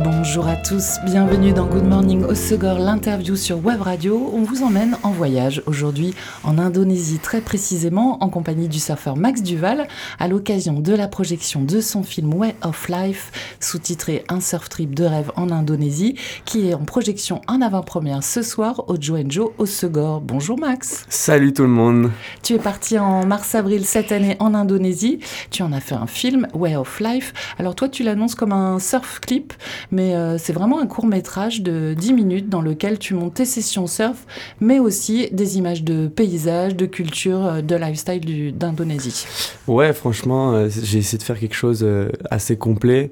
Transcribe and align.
Bonjour 0.00 0.46
à 0.46 0.54
tous, 0.54 0.98
bienvenue 1.04 1.52
dans 1.52 1.66
Good 1.66 1.82
Morning 1.82 2.22
Osegor, 2.22 2.78
l'interview 2.78 3.34
sur 3.34 3.64
Web 3.64 3.82
Radio. 3.82 4.30
On 4.32 4.42
vous 4.42 4.62
emmène 4.62 4.96
en 5.02 5.10
voyage 5.10 5.60
aujourd'hui 5.66 6.14
en 6.44 6.56
Indonésie, 6.56 7.18
très 7.18 7.40
précisément 7.40 8.22
en 8.22 8.28
compagnie 8.28 8.68
du 8.68 8.78
surfeur 8.78 9.16
Max 9.16 9.42
Duval, 9.42 9.88
à 10.20 10.28
l'occasion 10.28 10.74
de 10.74 10.94
la 10.94 11.08
projection 11.08 11.62
de 11.62 11.80
son 11.80 12.04
film 12.04 12.32
Way 12.32 12.54
of 12.62 12.88
Life, 12.88 13.56
sous-titré 13.58 14.22
Un 14.28 14.40
surf 14.40 14.68
trip 14.68 14.94
de 14.94 15.04
rêve 15.04 15.32
en 15.34 15.50
Indonésie, 15.50 16.14
qui 16.44 16.68
est 16.68 16.74
en 16.74 16.84
projection 16.84 17.40
en 17.48 17.60
avant-première 17.60 18.22
ce 18.22 18.42
soir 18.42 18.84
au 18.88 18.94
Joenjo 19.00 19.52
Osegor. 19.58 20.20
Bonjour 20.20 20.60
Max. 20.60 21.06
Salut 21.08 21.52
tout 21.52 21.64
le 21.64 21.68
monde. 21.70 22.12
Tu 22.44 22.54
es 22.54 22.58
parti 22.58 23.00
en 23.00 23.26
mars-avril 23.26 23.84
cette 23.84 24.12
année 24.12 24.36
en 24.38 24.54
Indonésie. 24.54 25.18
Tu 25.50 25.64
en 25.64 25.72
as 25.72 25.80
fait 25.80 25.96
un 25.96 26.06
film, 26.06 26.46
Way 26.54 26.76
of 26.76 27.00
Life. 27.00 27.32
Alors 27.58 27.74
toi, 27.74 27.88
tu 27.88 28.04
l'annonces 28.04 28.36
comme 28.36 28.52
un 28.52 28.78
surf 28.78 29.18
clip 29.18 29.52
mais 29.90 30.14
euh, 30.14 30.38
c'est 30.38 30.52
vraiment 30.52 30.80
un 30.80 30.86
court 30.86 31.06
métrage 31.06 31.62
de 31.62 31.94
10 31.94 32.12
minutes 32.12 32.48
dans 32.48 32.60
lequel 32.60 32.98
tu 32.98 33.14
montes 33.14 33.34
tes 33.34 33.44
sessions 33.44 33.86
surf, 33.86 34.26
mais 34.60 34.78
aussi 34.78 35.28
des 35.32 35.58
images 35.58 35.82
de 35.82 36.06
paysages, 36.08 36.76
de 36.76 36.86
culture, 36.86 37.44
euh, 37.44 37.62
de 37.62 37.74
lifestyle 37.76 38.56
d'Indonésie. 38.56 39.26
Ouais, 39.66 39.92
franchement, 39.92 40.52
euh, 40.52 40.68
j'ai 40.68 40.98
essayé 40.98 41.18
de 41.18 41.22
faire 41.22 41.38
quelque 41.38 41.54
chose 41.54 41.86
assez 42.30 42.56
complet. 42.56 43.10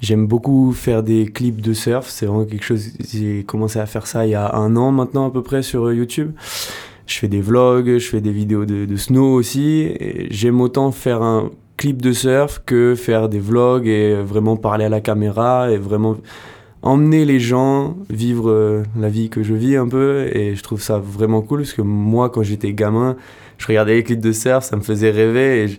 J'aime 0.00 0.26
beaucoup 0.26 0.72
faire 0.72 1.02
des 1.02 1.26
clips 1.26 1.60
de 1.60 1.72
surf, 1.72 2.08
c'est 2.08 2.26
vraiment 2.26 2.44
quelque 2.44 2.64
chose, 2.64 2.90
j'ai 3.12 3.44
commencé 3.44 3.78
à 3.78 3.86
faire 3.86 4.06
ça 4.06 4.26
il 4.26 4.30
y 4.30 4.34
a 4.34 4.54
un 4.54 4.76
an 4.76 4.92
maintenant 4.92 5.28
à 5.28 5.30
peu 5.30 5.42
près 5.42 5.62
sur 5.62 5.90
YouTube. 5.92 6.32
Je 7.06 7.18
fais 7.18 7.28
des 7.28 7.40
vlogs, 7.40 7.98
je 7.98 8.08
fais 8.08 8.20
des 8.20 8.32
vidéos 8.32 8.64
de, 8.64 8.86
de 8.86 8.96
snow 8.96 9.34
aussi. 9.34 9.94
J'aime 10.30 10.60
autant 10.60 10.90
faire 10.90 11.22
un 11.22 11.50
clip 11.76 12.00
de 12.00 12.12
surf 12.12 12.62
que 12.64 12.94
faire 12.94 13.28
des 13.28 13.38
vlogs 13.38 13.86
et 13.86 14.14
vraiment 14.14 14.56
parler 14.56 14.84
à 14.84 14.88
la 14.88 15.00
caméra 15.00 15.70
et 15.70 15.76
vraiment 15.76 16.16
emmener 16.82 17.24
les 17.24 17.40
gens 17.40 17.96
vivre 18.10 18.50
euh, 18.50 18.82
la 18.98 19.08
vie 19.08 19.30
que 19.30 19.42
je 19.42 19.54
vis 19.54 19.76
un 19.76 19.88
peu. 19.88 20.28
Et 20.32 20.54
je 20.54 20.62
trouve 20.62 20.82
ça 20.82 20.98
vraiment 20.98 21.42
cool 21.42 21.60
parce 21.60 21.72
que 21.72 21.82
moi 21.82 22.30
quand 22.30 22.42
j'étais 22.42 22.72
gamin 22.72 23.16
je 23.58 23.66
regardais 23.66 23.94
les 23.94 24.02
clips 24.02 24.20
de 24.20 24.32
surf 24.32 24.64
ça 24.64 24.76
me 24.76 24.82
faisait 24.82 25.10
rêver 25.10 25.64
et 25.64 25.78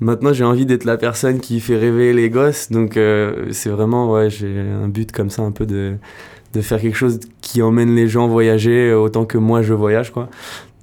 maintenant 0.00 0.32
j'ai 0.32 0.44
envie 0.44 0.66
d'être 0.66 0.84
la 0.84 0.96
personne 0.96 1.40
qui 1.40 1.60
fait 1.60 1.76
rêver 1.76 2.12
les 2.12 2.30
gosses. 2.30 2.70
Donc 2.70 2.96
euh, 2.96 3.48
c'est 3.50 3.70
vraiment 3.70 4.10
ouais 4.12 4.30
j'ai 4.30 4.60
un 4.60 4.88
but 4.88 5.12
comme 5.12 5.30
ça 5.30 5.42
un 5.42 5.52
peu 5.52 5.66
de 5.66 5.94
de 6.54 6.60
faire 6.60 6.80
quelque 6.80 6.96
chose 6.96 7.18
qui 7.40 7.62
emmène 7.62 7.96
les 7.96 8.06
gens 8.06 8.28
voyager 8.28 8.94
autant 8.94 9.24
que 9.24 9.38
moi 9.38 9.62
je 9.62 9.74
voyage 9.74 10.12
quoi 10.12 10.28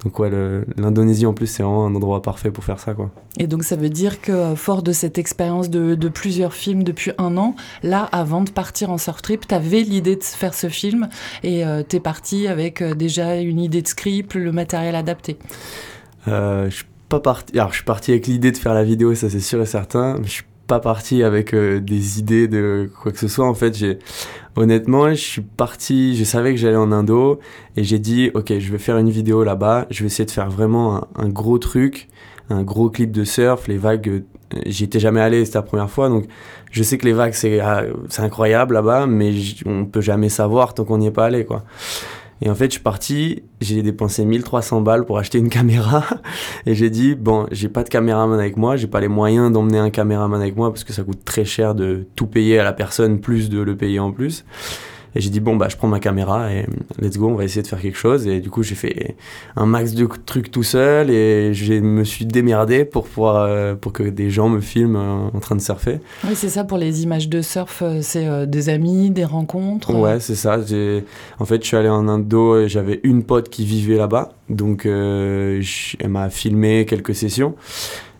donc 0.04 0.18
ouais, 0.18 0.30
l'Indonésie 0.76 1.26
en 1.26 1.32
plus 1.32 1.46
c'est 1.46 1.62
vraiment 1.62 1.86
un 1.86 1.94
endroit 1.94 2.22
parfait 2.22 2.50
pour 2.50 2.64
faire 2.64 2.80
ça 2.80 2.94
quoi. 2.94 3.10
Et 3.38 3.46
donc 3.46 3.62
ça 3.62 3.76
veut 3.76 3.88
dire 3.88 4.20
que 4.20 4.32
euh, 4.32 4.56
fort 4.56 4.82
de 4.82 4.92
cette 4.92 5.18
expérience 5.18 5.70
de, 5.70 5.94
de, 5.94 6.08
plusieurs 6.08 6.54
films 6.54 6.82
depuis 6.82 7.12
un 7.18 7.36
an, 7.36 7.54
là 7.82 8.08
avant 8.12 8.42
de 8.42 8.50
partir 8.50 8.90
en 8.90 8.98
surf 8.98 9.22
trip, 9.22 9.46
tu 9.46 9.54
avais 9.54 9.82
l'idée 9.82 10.16
de 10.16 10.24
faire 10.24 10.54
ce 10.54 10.68
film 10.68 11.08
et 11.42 11.64
euh, 11.64 11.82
tu 11.88 11.96
es 11.96 12.00
parti 12.00 12.48
avec 12.48 12.82
euh, 12.82 12.94
déjà 12.94 13.36
une 13.36 13.60
idée 13.60 13.82
de 13.82 13.88
script, 13.88 14.34
le 14.34 14.52
matériel 14.52 14.96
adapté. 14.96 15.36
je 16.26 16.68
suis 16.70 16.84
pas 17.08 17.20
parti. 17.20 17.58
Alors 17.58 17.70
je 17.70 17.76
suis 17.76 17.84
parti 17.84 18.10
avec 18.10 18.26
l'idée 18.26 18.50
de 18.50 18.56
faire 18.56 18.74
la 18.74 18.84
vidéo, 18.84 19.14
ça 19.14 19.30
c'est 19.30 19.40
sûr 19.40 19.62
et 19.62 19.66
certain. 19.66 20.18
Mais 20.18 20.26
je 20.26 20.32
suis 20.32 20.44
parti 20.80 21.22
avec 21.22 21.54
des 21.54 22.18
idées 22.18 22.48
de 22.48 22.90
quoi 23.00 23.12
que 23.12 23.18
ce 23.18 23.28
soit. 23.28 23.46
En 23.46 23.54
fait, 23.54 23.76
j'ai 23.76 23.98
honnêtement, 24.56 25.10
je 25.10 25.14
suis 25.14 25.42
parti, 25.42 26.16
je 26.16 26.24
savais 26.24 26.52
que 26.52 26.58
j'allais 26.58 26.76
en 26.76 26.92
Indo 26.92 27.40
et 27.76 27.84
j'ai 27.84 27.98
dit, 27.98 28.30
ok, 28.34 28.58
je 28.58 28.72
vais 28.72 28.78
faire 28.78 28.98
une 28.98 29.10
vidéo 29.10 29.44
là-bas, 29.44 29.86
je 29.90 30.00
vais 30.00 30.06
essayer 30.06 30.26
de 30.26 30.30
faire 30.30 30.50
vraiment 30.50 31.08
un, 31.16 31.28
gros 31.28 31.58
truc, 31.58 32.08
un 32.50 32.62
gros 32.62 32.90
clip 32.90 33.12
de 33.12 33.24
surf, 33.24 33.68
les 33.68 33.78
vagues, 33.78 34.08
euh, 34.08 34.60
j'y 34.66 34.84
étais 34.84 35.00
jamais 35.00 35.20
allé, 35.20 35.44
c'était 35.44 35.58
la 35.58 35.62
première 35.62 35.90
fois, 35.90 36.08
donc 36.08 36.26
je 36.70 36.82
sais 36.82 36.98
que 36.98 37.06
les 37.06 37.12
vagues, 37.12 37.32
c'est 37.32 37.60
ah, 37.60 37.84
incroyable 38.18 38.74
là-bas, 38.74 39.06
mais 39.06 39.32
on 39.66 39.86
peut 39.86 40.00
jamais 40.00 40.28
savoir 40.28 40.74
tant 40.74 40.84
qu'on 40.84 40.98
n'y 40.98 41.06
est 41.06 41.12
pas 41.12 41.26
allé, 41.26 41.44
quoi. 41.44 41.64
Et 42.44 42.50
en 42.50 42.56
fait, 42.56 42.66
je 42.66 42.72
suis 42.72 42.80
parti, 42.80 43.44
j'ai 43.60 43.82
dépensé 43.82 44.24
1300 44.24 44.80
balles 44.80 45.04
pour 45.04 45.16
acheter 45.18 45.38
une 45.38 45.48
caméra. 45.48 46.04
Et 46.66 46.74
j'ai 46.74 46.90
dit, 46.90 47.14
bon, 47.14 47.46
j'ai 47.52 47.68
pas 47.68 47.84
de 47.84 47.88
caméraman 47.88 48.38
avec 48.38 48.56
moi, 48.56 48.76
j'ai 48.76 48.88
pas 48.88 49.00
les 49.00 49.06
moyens 49.06 49.52
d'emmener 49.52 49.78
un 49.78 49.90
caméraman 49.90 50.40
avec 50.40 50.56
moi 50.56 50.70
parce 50.70 50.82
que 50.82 50.92
ça 50.92 51.04
coûte 51.04 51.24
très 51.24 51.44
cher 51.44 51.76
de 51.76 52.04
tout 52.16 52.26
payer 52.26 52.58
à 52.58 52.64
la 52.64 52.72
personne 52.72 53.20
plus 53.20 53.48
de 53.48 53.60
le 53.60 53.76
payer 53.76 54.00
en 54.00 54.10
plus. 54.10 54.44
Et 55.14 55.20
j'ai 55.20 55.30
dit, 55.30 55.40
bon, 55.40 55.56
bah, 55.56 55.68
je 55.68 55.76
prends 55.76 55.88
ma 55.88 56.00
caméra 56.00 56.52
et 56.52 56.66
let's 57.00 57.18
go, 57.18 57.28
on 57.28 57.34
va 57.34 57.44
essayer 57.44 57.62
de 57.62 57.66
faire 57.66 57.80
quelque 57.80 57.98
chose. 57.98 58.26
Et 58.26 58.40
du 58.40 58.50
coup, 58.50 58.62
j'ai 58.62 58.74
fait 58.74 59.16
un 59.56 59.66
max 59.66 59.92
de 59.92 60.08
trucs 60.24 60.50
tout 60.50 60.62
seul 60.62 61.10
et 61.10 61.52
je 61.52 61.74
me 61.74 62.04
suis 62.04 62.24
démerdé 62.24 62.84
pour, 62.84 63.06
pouvoir, 63.06 63.36
euh, 63.36 63.74
pour 63.74 63.92
que 63.92 64.04
des 64.04 64.30
gens 64.30 64.48
me 64.48 64.60
filment 64.60 64.96
euh, 64.96 65.36
en 65.36 65.40
train 65.40 65.56
de 65.56 65.60
surfer. 65.60 66.00
Oui, 66.24 66.34
c'est 66.34 66.48
ça, 66.48 66.64
pour 66.64 66.78
les 66.78 67.02
images 67.02 67.28
de 67.28 67.42
surf, 67.42 67.82
euh, 67.82 67.98
c'est 68.00 68.46
des 68.46 68.68
amis, 68.68 69.10
des 69.10 69.24
rencontres. 69.24 69.94
Ouais, 69.94 70.20
c'est 70.20 70.34
ça. 70.34 70.58
En 71.38 71.44
fait, 71.44 71.62
je 71.62 71.66
suis 71.66 71.76
allé 71.76 71.88
en 71.88 72.08
Indo 72.08 72.58
et 72.58 72.68
j'avais 72.68 73.00
une 73.02 73.24
pote 73.24 73.50
qui 73.50 73.64
vivait 73.64 73.96
là-bas. 73.96 74.32
Donc, 74.48 74.86
elle 74.86 75.62
m'a 76.08 76.30
filmé 76.30 76.86
quelques 76.86 77.14
sessions. 77.14 77.54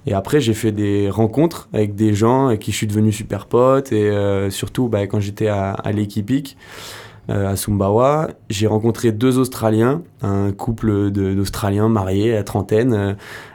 Et 0.07 0.15
après, 0.15 0.41
j'ai 0.41 0.55
fait 0.55 0.73
des 0.73 1.09
rencontres 1.11 1.69
avec 1.73 1.95
des 1.95 2.15
gens 2.15 2.49
avec 2.49 2.61
qui 2.61 2.73
je 2.73 2.77
suis 2.77 2.87
devenu 2.87 3.13
super 3.13 3.47
pote. 3.47 3.93
Et 3.93 4.11
euh, 4.11 4.51
surtout, 4.51 4.89
bah, 4.89 5.07
quand 5.07 5.21
j'étais 5.21 5.49
à, 5.49 5.71
à 5.71 5.93
l'Equipic, 5.93 6.57
euh, 6.57 7.02
à 7.29 7.57
Sumbawa, 7.57 8.31
j'ai 8.51 8.67
rencontré 8.67 9.13
deux 9.13 9.39
Australiens, 9.39 10.03
un 10.23 10.53
couple 10.53 11.11
d'Australiens 11.11 11.89
mariés 11.89 12.37
à 12.37 12.43
trentaine. 12.43 12.95
Euh, 12.95 13.15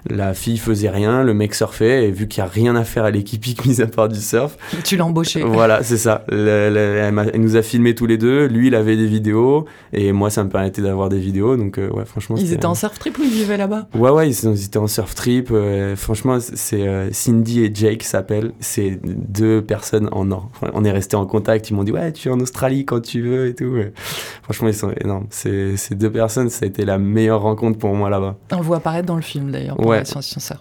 la 0.10 0.34
fille 0.34 0.58
faisait 0.58 0.90
rien, 0.90 1.24
le 1.24 1.34
mec 1.34 1.54
surfait, 1.54 2.08
et 2.08 2.12
vu 2.12 2.28
qu'il 2.28 2.42
n'y 2.42 2.50
a 2.50 2.52
rien 2.52 2.76
à 2.76 2.84
faire 2.84 3.04
à 3.04 3.12
l'équipe 3.12 3.44
mis 3.66 3.82
à 3.82 3.88
part 3.88 4.10
du 4.10 4.20
surf. 4.20 4.58
Tu 4.84 4.96
l'as 4.96 5.06
embauché. 5.06 5.44
Voilà, 5.44 5.84
c'est 5.84 5.98
ça. 5.98 6.26
elle, 6.30 7.14
nous 7.36 7.56
a 7.56 7.62
filmé 7.62 7.94
tous 7.94 8.06
les 8.06 8.18
deux. 8.18 8.48
Lui, 8.48 8.68
il 8.68 8.76
avait 8.76 8.96
des 8.96 9.06
vidéos, 9.06 9.66
et 9.94 10.12
moi, 10.12 10.30
ça 10.30 10.44
me 10.44 10.50
permettait 10.50 10.82
d'avoir 10.82 11.10
des 11.10 11.20
vidéos. 11.20 11.58
Donc, 11.58 11.78
euh, 11.78 11.90
ouais, 11.90 12.06
franchement. 12.06 12.36
Ils 12.40 12.54
étaient 12.54 12.66
en 12.66 12.76
surf 12.76 12.98
trip 13.00 13.18
ou 13.18 13.24
ils 13.24 13.30
vivaient 13.30 13.58
là-bas? 13.58 13.88
Ouais, 13.96 14.10
ouais, 14.10 14.30
ils, 14.30 14.64
étaient 14.64 14.78
en 14.78 14.88
surf 14.88 15.14
trip. 15.16 15.52
franchement, 15.96 16.38
c'est 16.40 17.12
Cindy 17.12 17.64
et 17.64 17.72
Jake 17.74 18.04
s'appellent. 18.04 18.54
C'est 18.60 19.00
deux 19.04 19.62
personnes 19.62 20.10
en 20.12 20.32
or. 20.32 20.50
on 20.74 20.86
est 20.86 20.92
resté 20.92 21.16
en 21.16 21.26
contact. 21.26 21.70
Ils 21.70 21.74
m'ont 21.74 21.84
dit, 21.84 21.92
ouais, 21.92 22.12
tu 22.12 22.30
es 22.30 22.32
en 22.32 22.40
Australie 22.40 22.86
quand 22.86 23.02
tu 23.02 23.22
veux 23.22 23.48
Franchement, 24.44 24.68
ils 24.68 24.74
sont 24.74 24.92
énormes. 25.00 25.28
Ces, 25.30 25.78
ces 25.78 25.96
deux 25.96 26.12
personnes, 26.12 26.50
ça 26.50 26.66
a 26.66 26.68
été 26.68 26.86
la 26.86 26.98
meilleure 26.98 27.42
rencontre 27.42 27.78
pour 27.78 27.94
moi 27.96 28.10
là-bas. 28.10 28.36
On 28.52 28.58
le 28.58 28.64
voit 28.64 28.78
apparaître 28.78 29.08
dans 29.08 29.16
le 29.16 29.22
film 29.22 29.52
d'ailleurs, 29.52 29.76
pour 29.76 29.88
ouais. 29.88 30.04
Surf. 30.06 30.60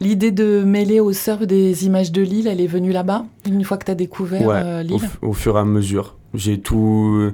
L'idée 0.00 0.30
de 0.30 0.62
mêler 0.64 1.00
au 1.00 1.12
surf 1.12 1.42
des 1.46 1.86
images 1.86 2.12
de 2.12 2.22
l'île, 2.22 2.46
elle 2.46 2.60
est 2.60 2.66
venue 2.66 2.92
là-bas, 2.92 3.24
une 3.46 3.64
fois 3.64 3.76
que 3.76 3.84
tu 3.84 3.90
as 3.90 3.94
découvert 3.94 4.48
euh, 4.48 4.82
l'île? 4.82 5.00
au, 5.22 5.32
fur 5.32 5.56
et 5.56 5.60
à 5.60 5.64
mesure. 5.64 6.16
J'ai 6.34 6.60
tout. 6.60 7.32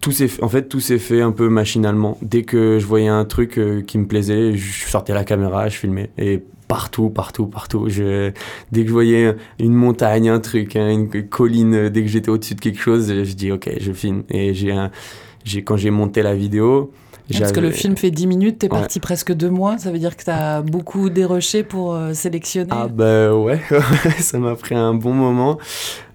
Tout 0.00 0.12
en 0.42 0.48
fait, 0.48 0.68
tout 0.68 0.80
s'est 0.80 0.98
fait 0.98 1.22
un 1.22 1.32
peu 1.32 1.48
machinalement. 1.48 2.18
Dès 2.20 2.42
que 2.42 2.78
je 2.78 2.84
voyais 2.84 3.08
un 3.08 3.24
truc 3.24 3.58
euh, 3.58 3.80
qui 3.80 3.96
me 3.96 4.06
plaisait, 4.06 4.54
je 4.54 4.86
sortais 4.86 5.14
la 5.14 5.24
caméra, 5.24 5.68
je 5.70 5.78
filmais. 5.78 6.10
Et 6.18 6.44
partout, 6.74 7.08
partout, 7.08 7.46
partout. 7.46 7.84
Je, 7.88 8.32
dès 8.72 8.82
que 8.82 8.88
je 8.88 8.92
voyais 8.92 9.36
une 9.60 9.74
montagne, 9.74 10.28
un 10.28 10.40
truc, 10.40 10.74
hein, 10.74 10.90
une 10.90 11.28
colline, 11.28 11.88
dès 11.88 12.02
que 12.02 12.08
j'étais 12.08 12.30
au-dessus 12.30 12.56
de 12.56 12.60
quelque 12.60 12.80
chose, 12.80 13.06
je 13.22 13.32
dis 13.34 13.52
ok, 13.52 13.70
je 13.78 13.92
filme. 13.92 14.24
Et 14.28 14.54
j'ai, 14.54 15.62
quand 15.62 15.76
j'ai 15.76 15.90
monté 15.90 16.22
la 16.22 16.34
vidéo, 16.34 16.90
parce 17.38 17.52
que 17.52 17.60
le 17.60 17.70
film 17.70 17.96
fait 17.96 18.10
10 18.10 18.26
minutes, 18.26 18.58
t'es 18.58 18.68
parti 18.68 18.98
presque 18.98 19.32
deux 19.32 19.50
mois, 19.50 19.78
ça 19.78 19.92
veut 19.92 20.00
dire 20.00 20.16
que 20.16 20.24
t'as 20.24 20.62
beaucoup 20.62 21.10
déroché 21.10 21.62
pour 21.62 21.94
euh, 21.94 22.12
sélectionner 22.12 22.70
Ah 22.72 22.88
bah 22.88 23.32
ouais, 23.34 23.60
ça 24.18 24.38
m'a 24.40 24.56
pris 24.56 24.74
un 24.74 24.94
bon 24.94 25.14
moment. 25.14 25.58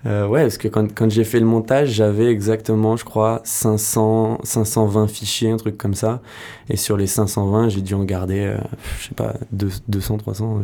Euh, 0.05 0.27
ouais, 0.27 0.43
parce 0.43 0.57
que 0.57 0.67
quand, 0.67 0.93
quand 0.93 1.09
j'ai 1.09 1.23
fait 1.23 1.39
le 1.39 1.45
montage, 1.45 1.89
j'avais 1.89 2.27
exactement, 2.27 2.95
je 2.95 3.03
crois, 3.03 3.41
500, 3.43 4.39
520 4.43 5.07
fichiers, 5.07 5.51
un 5.51 5.57
truc 5.57 5.77
comme 5.77 5.93
ça. 5.93 6.21
Et 6.69 6.77
sur 6.77 6.95
les 6.95 7.07
520, 7.07 7.69
j'ai 7.69 7.81
dû 7.81 7.93
en 7.93 8.03
garder, 8.03 8.39
euh, 8.39 8.57
je 8.99 9.07
sais 9.07 9.15
pas, 9.15 9.33
200, 9.51 10.17
300. 10.17 10.61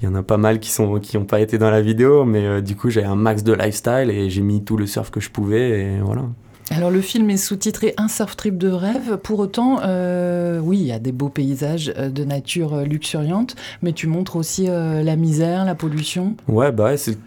Il 0.00 0.04
y 0.04 0.08
en 0.08 0.14
a 0.14 0.22
pas 0.22 0.36
mal 0.36 0.58
qui 0.58 0.70
sont 0.70 0.98
qui 0.98 1.16
ont 1.16 1.24
pas 1.24 1.40
été 1.40 1.58
dans 1.58 1.70
la 1.70 1.80
vidéo, 1.80 2.24
mais 2.24 2.62
du 2.62 2.74
coup, 2.74 2.90
j'avais 2.90 3.06
un 3.06 3.16
max 3.16 3.44
de 3.44 3.52
lifestyle 3.52 4.10
et 4.10 4.30
j'ai 4.30 4.42
mis 4.42 4.64
tout 4.64 4.76
le 4.76 4.86
surf 4.86 5.10
que 5.10 5.20
je 5.20 5.30
pouvais 5.30 5.80
et 5.80 6.00
voilà. 6.00 6.22
Alors 6.70 6.90
le 6.90 7.00
film 7.00 7.30
est 7.30 7.36
sous-titré 7.36 7.94
Un 7.96 8.08
surf 8.08 8.36
trip 8.36 8.58
de 8.58 8.68
rêve. 8.68 9.18
Pour 9.22 9.38
autant, 9.38 9.80
euh, 9.84 10.58
oui, 10.58 10.78
il 10.78 10.86
y 10.86 10.92
a 10.92 10.98
des 10.98 11.12
beaux 11.12 11.28
paysages 11.28 11.92
euh, 11.96 12.08
de 12.08 12.24
nature 12.24 12.74
euh, 12.74 12.84
luxuriante, 12.84 13.54
mais 13.82 13.92
tu 13.92 14.08
montres 14.08 14.36
aussi 14.36 14.66
la 14.66 15.16
misère, 15.16 15.64
la 15.64 15.74
pollution. 15.74 16.34
Ouais, 16.48 16.72
bah 16.72 16.96
c'est 16.96 17.18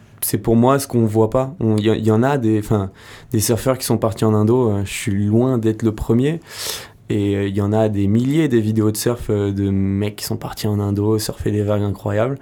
pour 0.41 0.55
moi 0.55 0.79
ce 0.79 0.87
qu'on 0.87 1.05
voit 1.05 1.29
pas. 1.29 1.55
Il 1.59 1.85
y, 1.85 2.11
en 2.11 2.23
a 2.23 2.37
des, 2.37 2.61
des 3.31 3.39
surfeurs 3.39 3.77
qui 3.77 3.85
sont 3.85 3.97
partis 3.97 4.25
en 4.25 4.33
Indo. 4.33 4.73
je 4.83 4.91
suis 4.91 5.25
loin 5.25 5.57
d'être 5.57 5.83
le 5.83 5.93
premier. 5.93 6.39
Et 7.09 7.47
il 7.47 7.55
y 7.55 7.61
en 7.61 7.73
a 7.73 7.89
des 7.89 8.07
milliers 8.07 8.47
des 8.47 8.61
vidéos 8.61 8.91
de 8.91 8.97
surf 8.97 9.31
de 9.31 9.69
mecs 9.71 10.17
qui 10.17 10.25
sont 10.25 10.37
partis 10.37 10.67
en 10.67 10.79
Indo, 10.79 11.17
surfer 11.17 11.51
des 11.51 11.63
vagues 11.63 11.81
incroyables. 11.81 12.37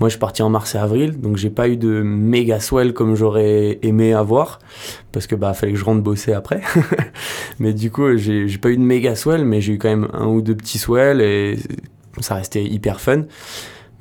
Moi, 0.00 0.08
je 0.08 0.14
suis 0.14 0.20
parti 0.20 0.42
en 0.42 0.50
mars 0.50 0.74
et 0.74 0.78
avril, 0.78 1.20
donc 1.20 1.36
j'ai 1.36 1.50
pas 1.50 1.68
eu 1.68 1.76
de 1.76 2.02
méga 2.02 2.58
swell 2.58 2.92
comme 2.92 3.14
j'aurais 3.14 3.78
aimé 3.82 4.12
avoir, 4.12 4.58
parce 5.12 5.28
que 5.28 5.36
bah 5.36 5.54
fallait 5.54 5.72
que 5.72 5.78
je 5.78 5.84
rentre 5.84 6.02
bosser 6.02 6.32
après. 6.32 6.62
mais 7.60 7.72
du 7.72 7.92
coup, 7.92 8.16
j'ai 8.16 8.58
pas 8.58 8.70
eu 8.70 8.76
de 8.76 8.82
méga 8.82 9.14
swell, 9.14 9.44
mais 9.44 9.60
j'ai 9.60 9.74
eu 9.74 9.78
quand 9.78 9.88
même 9.88 10.08
un 10.12 10.26
ou 10.26 10.42
deux 10.42 10.56
petits 10.56 10.78
swells 10.78 11.20
et 11.20 11.58
ça 12.18 12.34
restait 12.34 12.64
hyper 12.64 13.00
fun. 13.00 13.22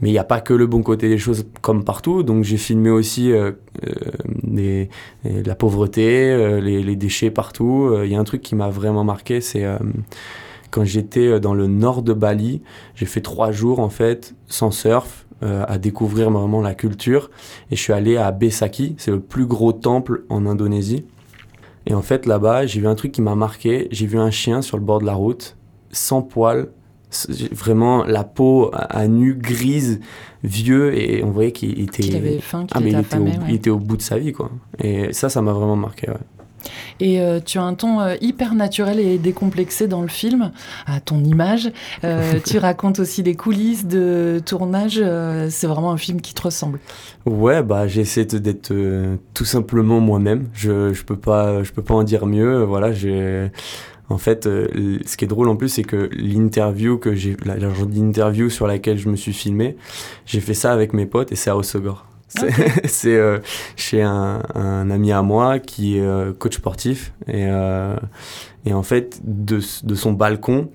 Mais 0.03 0.09
il 0.09 0.11
n'y 0.11 0.19
a 0.19 0.25
pas 0.25 0.41
que 0.41 0.53
le 0.53 0.67
bon 0.67 0.83
côté 0.83 1.07
des 1.07 1.17
choses 1.17 1.45
comme 1.61 1.85
partout. 1.85 2.23
Donc 2.23 2.44
j'ai 2.44 2.57
filmé 2.57 2.89
aussi 2.89 3.31
euh, 3.31 3.53
euh, 3.88 4.85
la 5.23 5.55
pauvreté, 5.55 6.29
euh, 6.29 6.59
les, 6.59 6.83
les, 6.83 6.97
déchets 6.97 7.31
partout. 7.31 7.89
Il 8.03 8.11
y 8.11 8.15
a 8.15 8.19
un 8.19 8.25
truc 8.25 8.41
qui 8.41 8.53
m'a 8.53 8.67
vraiment 8.67 9.05
marqué, 9.05 9.39
c'est 9.39 9.65
quand 10.71 10.83
j'étais 10.83 11.39
dans 11.39 11.53
le 11.53 11.67
nord 11.67 12.01
de 12.01 12.11
Bali, 12.11 12.61
j'ai 12.95 13.05
fait 13.05 13.21
trois 13.21 13.53
jours 13.53 13.79
en 13.79 13.88
fait 13.88 14.35
sans 14.47 14.71
surf, 14.71 15.25
à 15.41 15.77
découvrir 15.77 16.29
vraiment 16.31 16.59
la 16.59 16.75
culture. 16.75 17.31
Et 17.71 17.77
je 17.77 17.81
suis 17.81 17.94
allé 17.94 18.17
à 18.17 18.29
Besaki, 18.33 18.95
c'est 18.97 19.11
le 19.11 19.21
plus 19.21 19.45
gros 19.45 19.71
temple 19.71 20.25
en 20.27 20.45
Indonésie. 20.45 21.05
Et 21.85 21.94
en 21.94 22.01
fait 22.01 22.25
là-bas, 22.25 22.65
j'ai 22.65 22.81
vu 22.81 22.88
un 22.88 22.95
truc 22.95 23.13
qui 23.13 23.21
m'a 23.21 23.35
marqué. 23.35 23.88
J'ai 23.91 24.07
vu 24.07 24.19
un 24.19 24.31
chien 24.31 24.61
sur 24.61 24.75
le 24.75 24.83
bord 24.83 25.00
de 25.00 25.05
la 25.05 25.13
route, 25.13 25.55
sans 25.94 26.21
poils, 26.21 26.67
vraiment 27.51 28.04
la 28.04 28.24
peau 28.24 28.71
à, 28.74 29.07
nu, 29.07 29.36
grise, 29.36 30.00
vieux, 30.44 30.98
et 30.98 31.24
on 31.24 31.31
voyait 31.31 31.51
qu'il 31.51 31.80
était. 31.81 32.15
Avait 32.15 32.39
faim, 32.39 32.65
qu'il 32.65 32.95
ah, 32.95 33.00
était, 33.00 33.00
était, 33.00 33.18
au, 33.18 33.27
il 33.48 33.56
était 33.56 33.69
au 33.69 33.80
bout 33.80 33.98
de 33.98 34.01
sa 34.01 34.18
vie, 34.18 34.33
quoi. 34.33 34.51
Et 34.80 35.13
ça, 35.13 35.30
ça 35.30 35.42
m'a 35.42 35.54
vraiment 35.54 35.75
marqué, 35.75 36.10
ouais. 36.10 36.18
Et 37.00 37.19
euh, 37.19 37.39
tu 37.44 37.57
as 37.57 37.63
un 37.63 37.74
ton 37.74 38.00
euh, 38.00 38.15
hyper 38.21 38.56
naturel 38.56 39.00
et 39.00 39.18
décomplexé 39.18 39.88
dans 39.88 40.01
le 40.01 40.07
film, 40.07 40.51
à 40.86 41.00
ton 41.00 41.24
image. 41.24 41.71
Euh, 42.04 42.39
tu 42.45 42.57
racontes 42.57 43.00
aussi 43.00 43.24
des 43.24 43.36
coulisses 43.36 43.86
de 43.86 44.42
tournage. 44.45 45.01
c'est 45.50 45.68
vraiment 45.68 45.92
un 45.92 45.98
film 45.98 46.21
qui 46.21 46.33
te 46.33 46.42
ressemble. 46.42 46.80
Ouais, 47.25 47.63
bah 47.63 47.88
j'essaie 47.88 48.25
d'être 48.25 48.74
tout 49.33 49.45
simplement 49.45 50.00
moi-même. 50.00 50.48
Je 50.54 50.94
je 50.94 51.04
peux 51.04 51.15
pas 51.15 51.63
je 51.63 51.71
peux 51.71 51.81
pas 51.81 51.94
en 51.94 52.04
dire 52.04 52.25
mieux. 52.25 52.63
Voilà, 52.63 52.92
j'ai 52.92 53.51
en 54.09 54.17
fait, 54.17 54.47
euh, 54.47 55.00
ce 55.05 55.17
qui 55.17 55.25
est 55.25 55.27
drôle 55.27 55.50
en 55.50 55.55
plus, 55.55 55.69
c'est 55.69 55.83
que 55.83 56.09
l'interview 56.13 56.97
que 56.97 57.15
j'ai, 57.15 57.38
la, 57.45 57.55
d'interview 57.57 58.50
sur 58.50 58.67
laquelle 58.67 58.97
je 58.97 59.09
me 59.09 59.15
suis 59.15 59.33
filmé, 59.33 59.77
j'ai 60.25 60.41
fait 60.41 60.53
ça 60.53 60.71
avec 60.71 60.94
mes 60.94 61.05
potes 61.05 61.31
et 61.31 61.35
c'est 61.35 61.50
à 61.50 61.57
Osogor. 61.57 62.05
C'est 62.85 63.15
euh, 63.15 63.39
chez 63.75 64.01
un, 64.01 64.41
ami 64.89 65.11
à 65.11 65.21
moi 65.21 65.59
qui 65.59 65.97
est 65.97 66.01
euh, 66.01 66.33
coach 66.33 66.55
sportif 66.55 67.13
et, 67.27 67.45
et 68.65 68.73
en 68.73 68.83
fait 68.83 69.21
de, 69.23 69.59
de 69.83 69.95
son 69.95 70.13
balcon, 70.13 70.69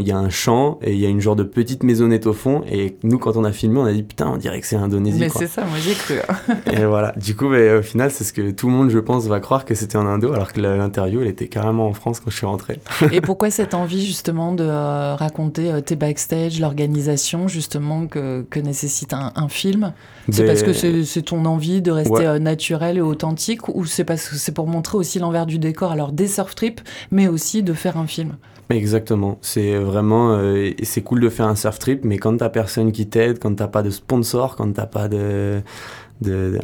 il 0.00 0.06
y 0.06 0.12
a 0.12 0.18
un 0.18 0.30
champ 0.30 0.78
et 0.82 0.92
il 0.92 0.98
y 0.98 1.06
a 1.06 1.08
une 1.08 1.20
genre 1.20 1.36
de 1.36 1.42
petite 1.42 1.82
maisonnette 1.82 2.26
au 2.26 2.32
fond. 2.32 2.62
Et 2.70 2.96
nous, 3.02 3.18
quand 3.18 3.36
on 3.36 3.44
a 3.44 3.52
filmé, 3.52 3.78
on 3.80 3.84
a 3.84 3.92
dit 3.92 4.02
putain, 4.02 4.28
on 4.28 4.36
dirait 4.36 4.60
que 4.60 4.66
c'est 4.66 4.76
Indonésie. 4.76 5.18
Mais 5.18 5.28
c'est 5.28 5.46
ça, 5.46 5.62
moi 5.64 5.78
j'ai 5.82 5.94
cru. 5.94 6.14
Hein. 6.28 6.56
et 6.72 6.84
voilà. 6.84 7.12
Du 7.16 7.34
coup, 7.36 7.46
au 7.46 7.82
final, 7.82 8.10
c'est 8.10 8.24
ce 8.24 8.32
que 8.32 8.50
tout 8.50 8.66
le 8.68 8.72
monde, 8.72 8.90
je 8.90 8.98
pense, 8.98 9.26
va 9.26 9.40
croire 9.40 9.64
que 9.64 9.74
c'était 9.74 9.96
en 9.96 10.06
Indo, 10.06 10.32
alors 10.32 10.52
que 10.52 10.60
l'interview, 10.60 11.20
elle 11.20 11.28
était 11.28 11.48
carrément 11.48 11.88
en 11.88 11.92
France 11.92 12.20
quand 12.20 12.30
je 12.30 12.36
suis 12.36 12.46
rentré. 12.46 12.80
et 13.12 13.20
pourquoi 13.20 13.50
cette 13.50 13.74
envie, 13.74 14.04
justement, 14.04 14.52
de 14.52 14.64
euh, 14.64 15.14
raconter 15.14 15.72
euh, 15.72 15.80
tes 15.80 15.96
backstage, 15.96 16.60
l'organisation, 16.60 17.48
justement, 17.48 18.06
que, 18.06 18.42
que 18.48 18.60
nécessite 18.60 19.12
un, 19.12 19.48
film? 19.48 19.92
C'est 20.30 20.46
parce 20.46 20.62
que 20.62 20.72
c'est 20.72 21.22
ton 21.22 21.44
envie 21.44 21.82
de 21.82 21.90
rester 21.90 22.26
euh, 22.26 22.38
naturel 22.38 22.96
et 22.96 23.00
authentique 23.00 23.68
ou 23.68 23.84
c'est 23.84 24.04
parce 24.04 24.28
que 24.28 24.36
c'est 24.36 24.52
pour 24.52 24.66
montrer 24.66 24.96
aussi 24.96 25.18
l'envers 25.18 25.46
du 25.46 25.58
décor, 25.58 25.92
alors 25.92 26.12
des 26.12 26.28
surf 26.28 26.54
trips, 26.54 26.80
mais 27.10 27.28
aussi 27.28 27.62
de 27.62 27.72
faire 27.72 27.96
un 27.96 28.06
film? 28.06 28.36
Exactement. 28.70 29.38
C'est 29.42 29.76
vraiment, 29.76 30.32
euh, 30.32 30.70
c'est 30.82 31.02
cool 31.02 31.20
de 31.20 31.28
faire 31.28 31.46
un 31.46 31.54
surf 31.54 31.78
trip, 31.78 32.04
mais 32.04 32.18
quand 32.18 32.36
t'as 32.38 32.48
personne 32.48 32.92
qui 32.92 33.06
t'aide, 33.06 33.38
quand 33.38 33.54
t'as 33.54 33.68
pas 33.68 33.82
de 33.82 33.90
sponsor, 33.90 34.56
quand 34.56 34.72
t'as 34.72 34.86
pas 34.86 35.08
de, 35.08 35.62